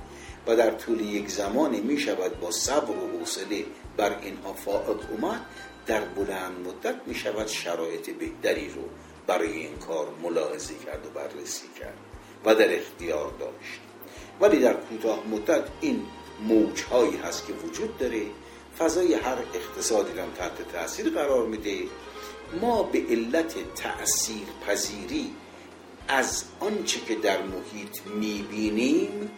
و 0.50 0.56
در 0.56 0.72
طول 0.72 1.02
یک 1.02 1.30
زمانی 1.30 1.82
می 1.82 2.00
شود 2.00 2.40
با 2.40 2.52
صبر 2.52 2.92
و 2.92 3.20
حوصله 3.20 3.66
بر 3.98 4.20
اینها 4.22 4.54
فائق 4.54 4.98
اومد 5.12 5.42
در 5.86 6.02
بلند 6.02 6.68
مدت 6.68 6.96
می 7.06 7.16
شود 7.16 7.48
شرایط 7.48 8.10
بهتری 8.10 8.70
رو 8.70 8.82
برای 9.28 9.52
این 9.52 9.78
کار 9.78 10.08
ملاحظه 10.24 10.74
کرد 10.86 11.06
و 11.06 11.10
بررسی 11.10 11.68
کرد 11.80 11.98
و 12.46 12.56
در 12.56 12.76
اختیار 12.76 13.34
داشت. 13.40 13.80
ولی 14.42 14.60
در 14.60 14.74
کوتاه 14.74 15.28
مدت 15.28 15.64
این 15.82 16.06
موجهایی 16.48 17.18
هست 17.18 17.48
که 17.48 17.54
وجود 17.54 17.98
داره. 17.98 18.22
فضای 18.80 19.14
هر 19.14 19.38
اقتصادی 19.54 20.18
را 20.18 20.26
تحت 20.38 20.72
تاثیر 20.74 21.10
قرار 21.10 21.46
میده. 21.46 21.78
ما 22.62 22.84
به 22.84 23.04
علت 23.10 23.74
تأثیر 23.76 24.48
پذیری 24.68 25.34
از 26.08 26.44
آنچه 26.60 27.00
که 27.00 27.16
در 27.16 27.42
محیط 27.42 28.02
می‌بینیم 28.16 29.32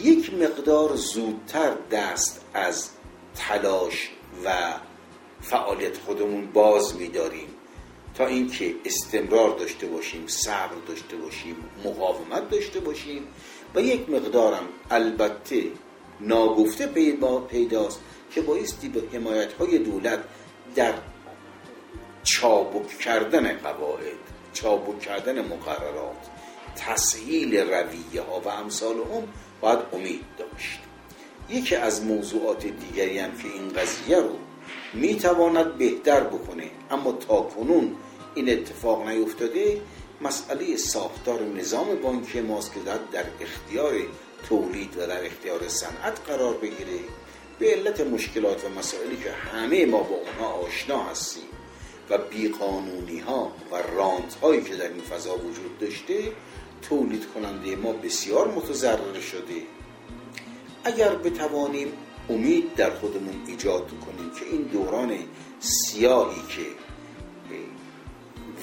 یک 0.00 0.34
مقدار 0.34 0.96
زودتر 0.96 1.74
دست 1.90 2.44
از 2.54 2.90
تلاش 3.34 4.10
و 4.44 4.74
فعالیت 5.40 5.98
خودمون 5.98 6.46
باز 6.46 6.96
میداریم. 6.96 7.48
تا 8.14 8.26
اینکه 8.26 8.74
استمرار 8.84 9.58
داشته 9.58 9.86
باشیم 9.86 10.26
صبر 10.26 10.74
داشته 10.88 11.16
باشیم 11.16 11.56
مقاومت 11.84 12.50
داشته 12.50 12.80
باشیم 12.80 13.22
و 13.74 13.80
یک 13.80 14.10
مقدارم 14.10 14.64
البته 14.90 15.62
ناگفته 16.20 16.86
پیداست 17.48 18.00
که 18.30 18.40
بایستی 18.40 18.88
به 18.88 19.02
حمایت 19.12 19.52
های 19.52 19.78
دولت 19.78 20.24
در 20.74 20.94
چابک 22.22 22.98
کردن 22.98 23.52
قواعد 23.52 24.16
چابک 24.52 25.00
کردن 25.00 25.44
مقررات 25.44 26.26
تسهیل 26.76 27.56
رویه 27.56 28.22
ها 28.22 28.40
و 28.40 28.48
امثال 28.48 28.96
هم 28.96 29.28
باید 29.62 29.78
امید 29.92 30.24
داشت. 30.38 30.78
یکی 31.50 31.76
از 31.76 32.04
موضوعات 32.04 32.66
دیگری 32.66 33.18
هم 33.18 33.30
که 33.38 33.48
این 33.48 33.68
قضیه 33.68 34.16
رو 34.16 34.36
می‌تواند 34.94 35.78
بهتر 35.78 36.20
بکنه 36.20 36.70
اما 36.90 37.12
تا 37.12 37.40
کنون 37.40 37.96
این 38.34 38.50
اتفاق 38.50 39.08
نیفتاده 39.08 39.80
مسئله 40.20 40.76
ساختار 40.76 41.42
نظام 41.42 41.94
بانکی 42.02 42.40
ماست 42.40 42.74
که 42.74 42.80
در 43.12 43.24
اختیار 43.40 43.92
تولید 44.48 44.96
و 44.98 45.06
در 45.06 45.26
اختیار 45.26 45.68
صنعت 45.68 46.20
قرار 46.26 46.54
بگیره. 46.54 47.00
به 47.58 47.70
علت 47.70 48.00
مشکلات 48.00 48.64
و 48.64 48.68
مسائلی 48.78 49.16
که 49.16 49.30
همه 49.30 49.86
ما 49.86 49.98
با 50.02 50.14
اونها 50.14 50.54
آشنا 50.54 51.04
هستیم 51.04 51.42
و 52.10 52.18
بیقانونی 52.18 53.18
ها 53.18 53.52
و 53.72 53.76
رانت 53.96 54.34
هایی 54.34 54.62
که 54.62 54.76
در 54.76 54.88
این 54.88 55.02
فضا 55.02 55.34
وجود 55.34 55.78
داشته 55.80 56.32
تولید 56.82 57.26
کننده 57.34 57.76
ما 57.76 57.92
بسیار 57.92 58.48
متضرر 58.48 59.20
شده. 59.20 59.62
اگر 60.84 61.14
بتوانیم 61.14 61.92
امید 62.28 62.74
در 62.74 62.90
خودمون 62.90 63.34
ایجاد 63.46 63.88
کنیم 64.06 64.30
که 64.30 64.44
این 64.52 64.62
دوران 64.62 65.18
سیاهی 65.60 66.42
که 66.48 66.66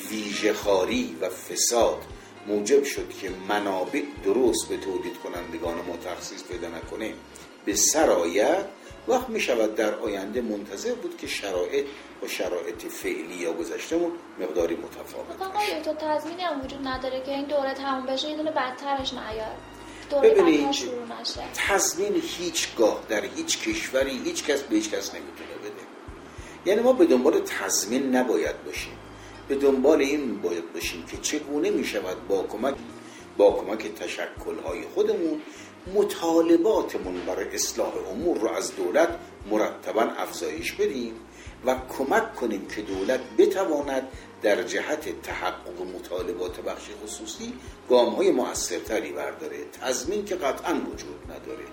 ویژه 0.09 0.53
خاری 0.53 1.15
و 1.21 1.29
فساد 1.29 1.97
موجب 2.47 2.83
شد 2.83 3.09
که 3.21 3.31
منابع 3.49 4.03
درست 4.25 4.69
به 4.69 4.77
تولید 4.77 5.17
کنندگان 5.23 5.75
ما 5.75 5.97
تخصیص 5.97 6.43
پیدا 6.43 6.67
نکنه 6.67 7.13
به 7.65 7.75
سر 7.75 8.09
آید 8.09 8.65
وقت 9.09 9.29
می 9.29 9.39
شود 9.39 9.75
در 9.75 9.95
آینده 9.95 10.41
منتظر 10.41 10.93
بود 10.93 11.17
که 11.17 11.27
شرایط 11.27 11.85
و 12.23 12.27
شرایط 12.27 12.85
فعلی 12.85 13.35
یا 13.35 13.53
گذشتهمون 13.53 14.11
مقداری 14.39 14.75
متفاوت 14.75 15.53
باشه. 15.53 15.81
تو 15.81 15.93
تضمینی 15.93 16.41
هم 16.41 16.61
وجود 16.65 16.87
نداره 16.87 17.21
که 17.21 17.31
این 17.31 17.45
دوره 17.45 17.73
تموم 17.73 18.05
بشه 18.05 18.29
یه 18.29 18.37
دونه 18.37 18.51
بدترش 18.51 19.13
نیاد 19.13 19.55
ببینید 20.23 20.69
تضمین 21.53 22.21
هیچگاه 22.37 23.03
در 23.09 23.23
هیچ 23.35 23.59
کشوری 23.59 24.21
هیچ 24.23 24.43
کس 24.43 24.61
به 24.61 24.75
هیچ 24.75 24.89
کس 24.89 25.15
نمی‌تونه 25.15 25.49
بده. 25.63 25.83
یعنی 26.65 26.81
ما 26.81 26.93
به 26.93 27.05
دنبال 27.05 27.39
تضمین 27.39 28.15
نباید 28.15 28.63
باشیم. 28.65 28.93
به 29.47 29.55
دنبال 29.55 30.01
این 30.01 30.41
باید 30.41 30.73
باشیم 30.73 31.05
که 31.05 31.17
چگونه 31.17 31.69
می 31.69 31.83
شود 31.83 32.27
با 32.27 32.43
کمک 32.43 32.75
با 33.37 33.51
کمک 33.51 33.95
تشکل 33.95 34.59
های 34.65 34.81
خودمون 34.93 35.41
مطالباتمون 35.95 37.21
برای 37.27 37.55
اصلاح 37.55 37.93
امور 38.11 38.37
رو 38.37 38.49
از 38.49 38.75
دولت 38.75 39.09
مرتبا 39.51 40.01
افزایش 40.01 40.73
بدیم 40.73 41.13
و 41.65 41.75
کمک 41.97 42.35
کنیم 42.35 42.67
که 42.75 42.81
دولت 42.81 43.19
بتواند 43.37 44.07
در 44.41 44.63
جهت 44.63 45.21
تحقق 45.21 45.81
مطالبات 45.95 46.59
بخش 46.59 46.83
خصوصی 47.03 47.53
گام 47.89 48.13
های 48.13 48.31
موثرتری 48.31 49.11
برداره. 49.11 49.57
تضمین 49.81 50.25
که 50.25 50.35
قطعا 50.35 50.73
وجود 50.73 51.23
نداره. 51.25 51.65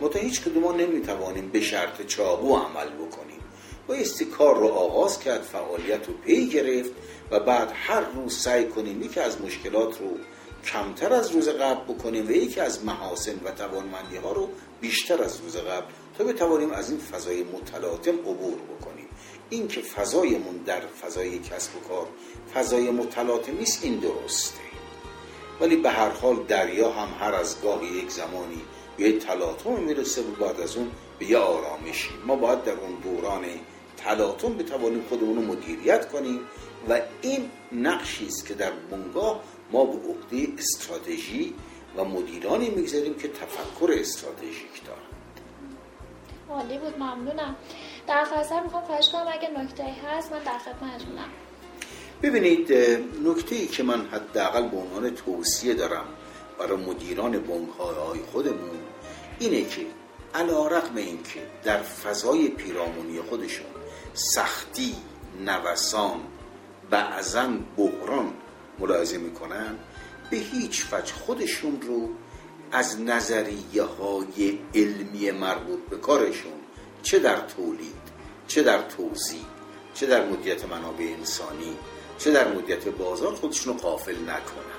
ما 0.00 0.08
هیچ 0.08 0.42
کدوم 0.42 0.76
نمی‌توانیم 0.76 1.48
به 1.48 1.60
شرط 1.60 2.06
چاقو 2.06 2.56
عمل 2.56 2.88
بکنیم. 2.88 3.40
بایستی 3.86 4.24
کار 4.24 4.58
رو 4.58 4.68
آغاز 4.68 5.20
کرد 5.20 5.42
فعالیت 5.42 6.06
رو 6.06 6.14
پی 6.14 6.48
گرفت 6.48 6.90
و 7.30 7.40
بعد 7.40 7.72
هر 7.74 8.00
روز 8.00 8.38
سعی 8.38 8.64
کنیم 8.64 9.02
یکی 9.02 9.20
از 9.20 9.40
مشکلات 9.40 10.00
رو 10.00 10.18
کمتر 10.64 11.12
از 11.12 11.30
روز 11.30 11.48
قبل 11.48 11.94
بکنیم 11.94 12.28
و 12.28 12.30
یکی 12.30 12.60
از 12.60 12.84
محاسن 12.84 13.40
و 13.44 13.50
توانمندی 13.50 14.16
ها 14.16 14.32
رو 14.32 14.48
بیشتر 14.80 15.22
از 15.22 15.40
روز 15.40 15.56
قبل 15.56 15.86
تا 16.18 16.24
بتوانیم 16.24 16.70
از 16.70 16.90
این 16.90 16.98
فضای 16.98 17.42
متلاطم 17.42 18.18
عبور 18.18 18.54
بکنیم. 18.54 19.08
این 19.50 19.68
که 19.68 19.80
فضایمون 19.80 20.56
در 20.56 20.80
فضای 20.80 21.38
کسب 21.38 21.76
و 21.76 21.88
کار 21.88 22.06
فضای 22.54 22.90
متلاطمی 22.90 23.62
است 23.62 23.84
این 23.84 23.98
درسته. 23.98 24.60
ولی 25.60 25.76
به 25.76 25.90
هر 25.90 26.08
حال 26.08 26.36
دریا 26.48 26.90
هم 26.90 27.08
هر 27.20 27.34
از 27.34 27.62
گاهی 27.62 27.86
یک 27.86 28.10
زمانی 28.10 28.62
به 28.96 29.04
یک 29.04 29.26
تلاطم 29.26 29.72
می‌رسه 29.72 30.22
و 30.22 30.44
بعد 30.44 30.60
از 30.60 30.76
اون 30.76 30.90
به 31.18 31.26
یه 31.26 31.38
آرامشی. 31.38 32.10
ما 32.26 32.36
باید 32.36 32.64
در 32.64 32.72
اون 32.72 32.94
دوران 33.02 33.44
تلاطم 33.96 34.56
بتوانیم 34.56 35.04
خودمون 35.08 35.36
رو 35.36 35.42
مدیریت 35.42 36.12
کنیم 36.12 36.40
و 36.88 37.00
این 37.22 37.50
نقشی 37.72 38.26
است 38.26 38.46
که 38.46 38.54
در 38.54 38.72
بنگاه 38.90 39.40
ما 39.72 39.84
به 39.84 40.08
عهده 40.08 40.52
استراتژی 40.58 41.54
و 41.96 42.04
مدیرانی 42.04 42.70
می‌گذاریم 42.70 43.14
که 43.14 43.28
تفکر 43.28 43.92
استراتژیک 43.98 44.84
دارن. 44.86 45.00
عالی 46.50 46.78
بود 46.78 46.98
ممنونم. 46.98 47.56
در 48.06 48.24
خاصر 48.24 48.62
می‌خوام 48.62 48.84
خواهش 48.84 49.08
کنم 49.08 49.26
اگه 49.32 49.50
نکته 49.50 49.84
هست 49.84 50.32
من 50.32 50.38
در 50.38 50.58
خدمتتونم. 50.58 51.28
ببینید 52.22 52.72
نکته 53.24 53.56
ای 53.56 53.66
که 53.66 53.82
من 53.82 54.06
حداقل 54.06 54.68
به 54.68 54.76
عنوان 54.76 55.10
توصیه 55.10 55.74
دارم 55.74 56.04
برای 56.58 56.76
مدیران 56.76 57.38
بنگاه 57.38 58.16
خودمون 58.32 58.78
اینه 59.38 59.64
که 59.64 59.86
علا 60.34 60.66
رقم 60.66 60.96
این 60.96 61.22
که 61.22 61.40
در 61.64 61.82
فضای 61.82 62.48
پیرامونی 62.48 63.20
خودشون 63.20 63.66
سختی 64.14 64.94
نوسان 65.44 66.20
بعضا 66.90 67.48
بحران 67.76 68.32
ملاحظه 68.78 69.18
می‌کنن 69.18 69.78
به 70.30 70.36
هیچ 70.36 70.86
وجه 70.92 71.12
خودشون 71.14 71.80
رو 71.82 72.08
از 72.72 73.00
نظریه 73.00 73.82
های 73.82 74.58
علمی 74.74 75.30
مربوط 75.30 75.78
به 75.90 75.96
کارشون 75.96 76.52
چه 77.02 77.18
در 77.18 77.40
تولید 77.40 78.04
چه 78.46 78.62
در 78.62 78.82
توضیح 78.82 79.44
چه 79.94 80.06
در 80.06 80.28
مدیت 80.28 80.64
منابع 80.64 81.04
انسانی 81.04 81.76
چه 82.18 82.30
در 82.30 82.54
مدیت 82.54 82.88
بازار 82.88 83.34
خودشون 83.34 83.74
رو 83.74 83.80
قافل 83.80 84.16
نکنن. 84.22 84.74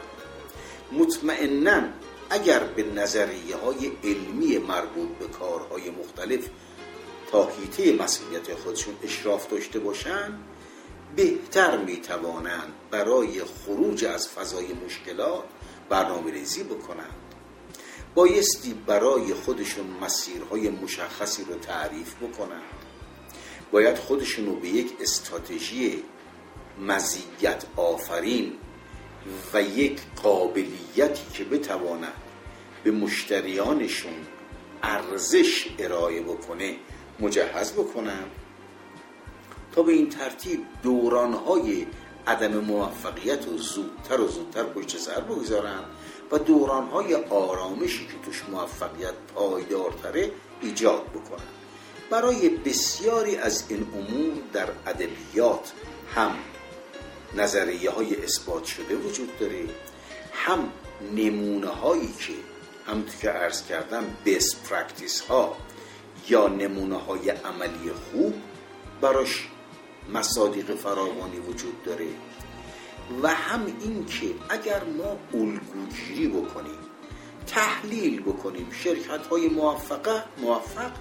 مطمئنا 0.91 1.83
اگر 2.29 2.63
به 2.63 2.83
نظریه 2.83 3.55
های 3.55 3.91
علمی 4.03 4.57
مربوط 4.57 5.09
به 5.19 5.27
کارهای 5.27 5.89
مختلف 5.89 6.49
تا 7.31 7.49
هیته 7.49 8.03
مسئولیت 8.03 8.53
خودشون 8.53 8.95
اشراف 9.03 9.47
داشته 9.47 9.79
باشند 9.79 10.39
بهتر 11.15 11.77
می‌توانند 11.77 12.73
برای 12.91 13.43
خروج 13.43 14.05
از 14.05 14.29
فضای 14.29 14.67
مشکلات 14.85 15.43
برنامه 15.89 16.31
ریزی 16.31 16.63
بکنند. 16.63 17.15
بایستی 18.15 18.73
برای 18.73 19.33
خودشون 19.33 19.85
مسیرهای 20.01 20.69
مشخصی 20.69 21.43
رو 21.43 21.55
تعریف 21.55 22.15
بکنند. 22.15 22.61
باید 23.71 23.97
خودشون 23.97 24.45
رو 24.45 24.55
به 24.55 24.67
یک 24.67 24.93
استراتژی 25.01 26.03
مزیت 26.81 27.63
آفرین 27.75 28.53
و 29.53 29.61
یک 29.61 29.99
قابلیتی 30.23 31.23
که 31.33 31.43
بتوانند 31.43 32.21
به 32.83 32.91
مشتریانشون 32.91 34.13
ارزش 34.83 35.67
ارائه 35.79 36.21
بکنه 36.21 36.75
مجهز 37.19 37.73
بکنند. 37.73 38.31
تا 39.75 39.83
به 39.83 39.91
این 39.91 40.09
ترتیب 40.09 40.65
دورانهای 40.83 41.87
عدم 42.27 42.57
موفقیت 42.57 43.47
و 43.47 43.57
زودتر 43.57 44.21
و 44.21 44.27
زودتر 44.27 44.63
پشت 44.63 44.97
سر 44.97 45.19
بگذارن 45.19 45.79
و 46.31 46.37
دورانهای 46.37 47.15
آرامشی 47.15 48.05
که 48.07 48.13
توش 48.25 48.43
موفقیت 48.51 49.13
پایدارتره 49.35 50.31
ایجاد 50.61 51.03
بکنن. 51.03 51.45
برای 52.09 52.49
بسیاری 52.49 53.35
از 53.35 53.63
این 53.69 53.87
امور 53.93 54.33
در 54.53 54.67
ادبیات 54.87 55.71
هم 56.15 56.35
نظریه 57.35 57.91
های 57.91 58.23
اثبات 58.23 58.63
شده 58.63 58.95
وجود 58.95 59.39
داره 59.39 59.63
هم 60.33 60.71
نمونه 61.15 61.67
هایی 61.67 62.13
که 62.19 62.33
هم 62.87 63.03
که 63.21 63.29
عرض 63.29 63.65
کردم 63.67 64.03
best 64.23 64.55
practice 64.55 65.21
ها 65.21 65.57
یا 66.29 66.47
نمونه 66.47 66.95
های 66.95 67.29
عملی 67.29 67.91
خوب 68.11 68.33
براش 69.01 69.47
مصادیق 70.13 70.75
فراوانی 70.75 71.39
وجود 71.39 71.83
داره 71.83 72.07
و 73.23 73.27
هم 73.27 73.65
این 73.65 74.05
که 74.05 74.27
اگر 74.49 74.83
ما 74.83 75.17
الگوگیری 75.33 76.27
بکنیم 76.27 76.79
تحلیل 77.47 78.21
بکنیم 78.21 78.67
شرکت 78.71 79.27
های 79.27 79.47
موفقه 79.47 80.23
موفق 80.37 80.91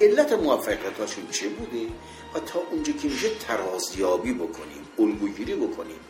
علت 0.00 0.32
موفقیت 0.32 0.98
هاشون 1.00 1.28
چه 1.30 1.48
بوده؟ 1.48 1.86
و 2.34 2.38
تا 2.38 2.60
اونجا 2.70 2.92
که 2.92 3.08
میشه 3.08 3.28
ترازیابی 3.28 4.32
بکنیم 4.32 4.86
الگوگیری 4.98 5.54
بکنیم 5.54 6.00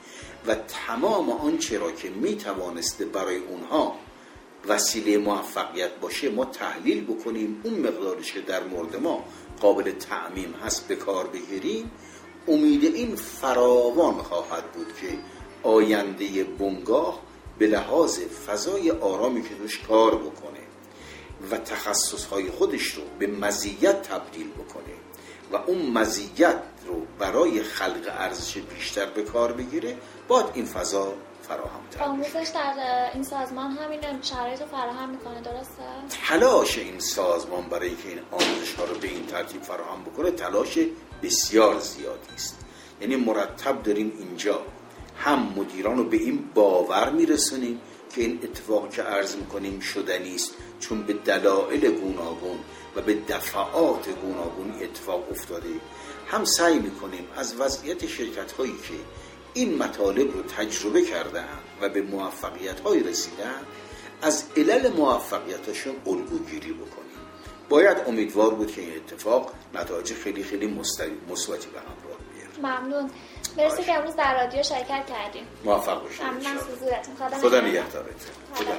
و 0.47 0.55
تمام 0.55 1.31
آنچه 1.31 1.79
را 1.79 1.93
که 1.93 2.11
می‌توانسته 2.11 3.05
برای 3.05 3.37
اونها 3.37 3.97
وسیله 4.69 5.19
موفقیت 5.19 5.91
باشه 6.01 6.31
ما 6.31 6.45
تحلیل 6.45 7.05
بکنیم. 7.05 7.61
اون 7.63 7.75
مقدارش 7.75 8.33
که 8.33 8.41
در 8.41 8.65
مورد 8.65 8.97
ما 8.97 9.25
قابل 9.61 9.91
تعمیم 9.91 10.55
هست 10.65 10.89
به 10.89 10.97
کار 10.97 11.27
بگیریم. 11.27 11.91
امید 12.49 12.85
این 12.85 13.17
فراوان 13.17 14.15
خواهد 14.15 14.73
بود 14.73 14.87
که 15.01 15.19
آینده 15.63 16.45
بنگاه 16.45 17.21
به 17.59 17.67
لحاظ 17.67 18.19
فضای 18.19 18.91
آرامی 18.91 19.43
که 19.43 19.55
توش 19.55 19.79
کار 19.79 20.15
بکنه 20.15 20.61
و 21.51 21.59
تخصصهای 21.59 22.51
خودش 22.51 22.87
رو 22.87 23.03
به 23.19 23.27
مزیت 23.27 24.03
تبدیل 24.03 24.49
بکنه 24.49 24.95
و 25.53 25.57
اون 25.57 25.91
مزیت 25.91 26.63
رو 26.87 27.07
برای 27.19 27.63
خلق 27.63 28.13
ارزش 28.19 28.59
بیشتر 28.59 29.07
به 29.07 29.23
کار 29.23 29.53
بگیره 29.53 29.97
باید 30.29 30.47
این 30.55 30.65
فضا 30.65 31.15
فراهم 31.43 31.81
تر 31.91 32.05
آموزش 32.05 32.51
در 32.55 33.11
این 33.15 33.23
سازمان 33.23 33.71
همین 33.71 34.01
شرایط 34.23 34.61
رو 34.61 34.67
فراهم 34.67 35.09
می‌کنه 35.09 35.41
درسته؟ 35.41 35.83
تلاش 36.29 36.79
این 36.79 36.99
سازمان 36.99 37.63
برای 37.63 37.97
که 37.97 38.09
این 38.09 38.21
آموزش 38.31 38.75
ها 38.75 38.85
رو 38.85 38.95
به 38.95 39.09
این 39.09 39.27
ترتیب 39.27 39.63
فراهم 39.63 40.05
بکنه 40.05 40.31
تلاش 40.31 40.79
بسیار 41.23 41.81
زیادی 41.81 42.35
است. 42.35 42.59
یعنی 43.01 43.17
مرتب 43.17 43.83
داریم 43.83 44.13
اینجا. 44.19 44.63
هم 45.19 45.55
مدیران 45.57 45.99
رو 45.99 46.05
به 46.05 46.17
این 46.17 46.45
باور 46.55 47.11
میرسونیم 47.11 47.81
که 48.15 48.21
این 48.21 48.41
اتفاق 48.43 48.91
که 48.91 49.03
عرض 49.03 49.37
می‌کنیم 49.37 49.81
شدنی 49.81 50.35
است 50.35 50.55
چون 50.81 51.03
به 51.03 51.13
دلایل 51.13 51.91
گوناگون 51.91 52.59
و 52.97 53.03
به 53.03 53.15
دفعات 53.15 54.09
گوناگون 54.09 54.73
اتفاق 54.83 55.31
افتاده. 55.31 55.69
هم 56.27 56.45
سعی 56.45 56.79
می‌کنیم 56.79 57.27
از 57.37 57.55
وضعیت 57.61 58.07
شرکت 58.07 58.53
هایی 58.53 58.73
که 58.73 58.95
این 59.55 59.79
مطالب 59.79 60.35
رو 60.37 60.43
تجربه 60.43 61.03
کردن 61.03 61.49
و 61.81 61.89
به 61.89 62.03
موفقیت 62.03 62.81
های 62.81 63.03
رسیدن 63.03 63.63
از 64.23 64.45
علل 64.57 64.93
موفقیتشون 64.93 65.95
الگوگیری 66.07 66.73
بکنیم. 66.73 67.12
باید 67.73 67.97
امیدوار 68.07 68.55
بود 68.55 68.73
که 68.73 68.81
این 68.81 68.97
اتفاق 68.97 69.53
نتایج 69.75 70.13
خیلی 70.13 70.43
خیلی 70.43 70.67
مثبتی 70.67 71.69
به 71.69 71.81
همراه 71.81 72.19
بیاره 72.35 72.81
ممنون. 72.81 73.11
مرسی 73.57 73.83
که 73.83 73.95
امروز 73.95 74.17
در 74.17 74.45
رادیو 74.45 74.63
شرکت 74.63 75.07
کردیم. 75.07 75.47
موفق 75.65 76.03
باشید 76.03 76.23
ممنون. 76.23 76.59
خدا, 77.19 77.49
خدا 77.49 77.61
نگهدارتون. 77.61 78.33
خدا 78.55 78.73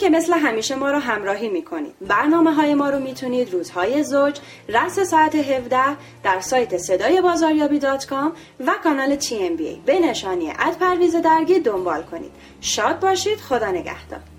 که 0.00 0.10
مثل 0.10 0.32
همیشه 0.32 0.74
ما 0.74 0.90
رو 0.90 0.98
همراهی 0.98 1.48
می‌کنید. 1.48 1.94
برنامه 2.00 2.54
های 2.54 2.74
ما 2.74 2.90
رو 2.90 2.98
می‌تونید 2.98 3.52
روزهای 3.52 4.02
زوج 4.02 4.40
رس 4.68 5.00
ساعت 5.00 5.34
17 5.34 5.96
در 6.22 6.40
سایت 6.40 6.76
صدای 6.76 7.20
بازاریابی 7.20 7.78
dot 7.78 8.06
com 8.06 8.32
و 8.66 8.74
کانال 8.84 9.14
TMB 9.14 9.82
به 9.86 9.98
نشانی 9.98 10.50
at 10.58 10.78
پرویز 10.80 11.16
درگی 11.16 11.60
دنبال 11.60 12.02
کنید. 12.02 12.32
شاد 12.60 13.00
باشید. 13.00 13.38
خدا 13.38 13.70
نگهدار. 13.70 14.29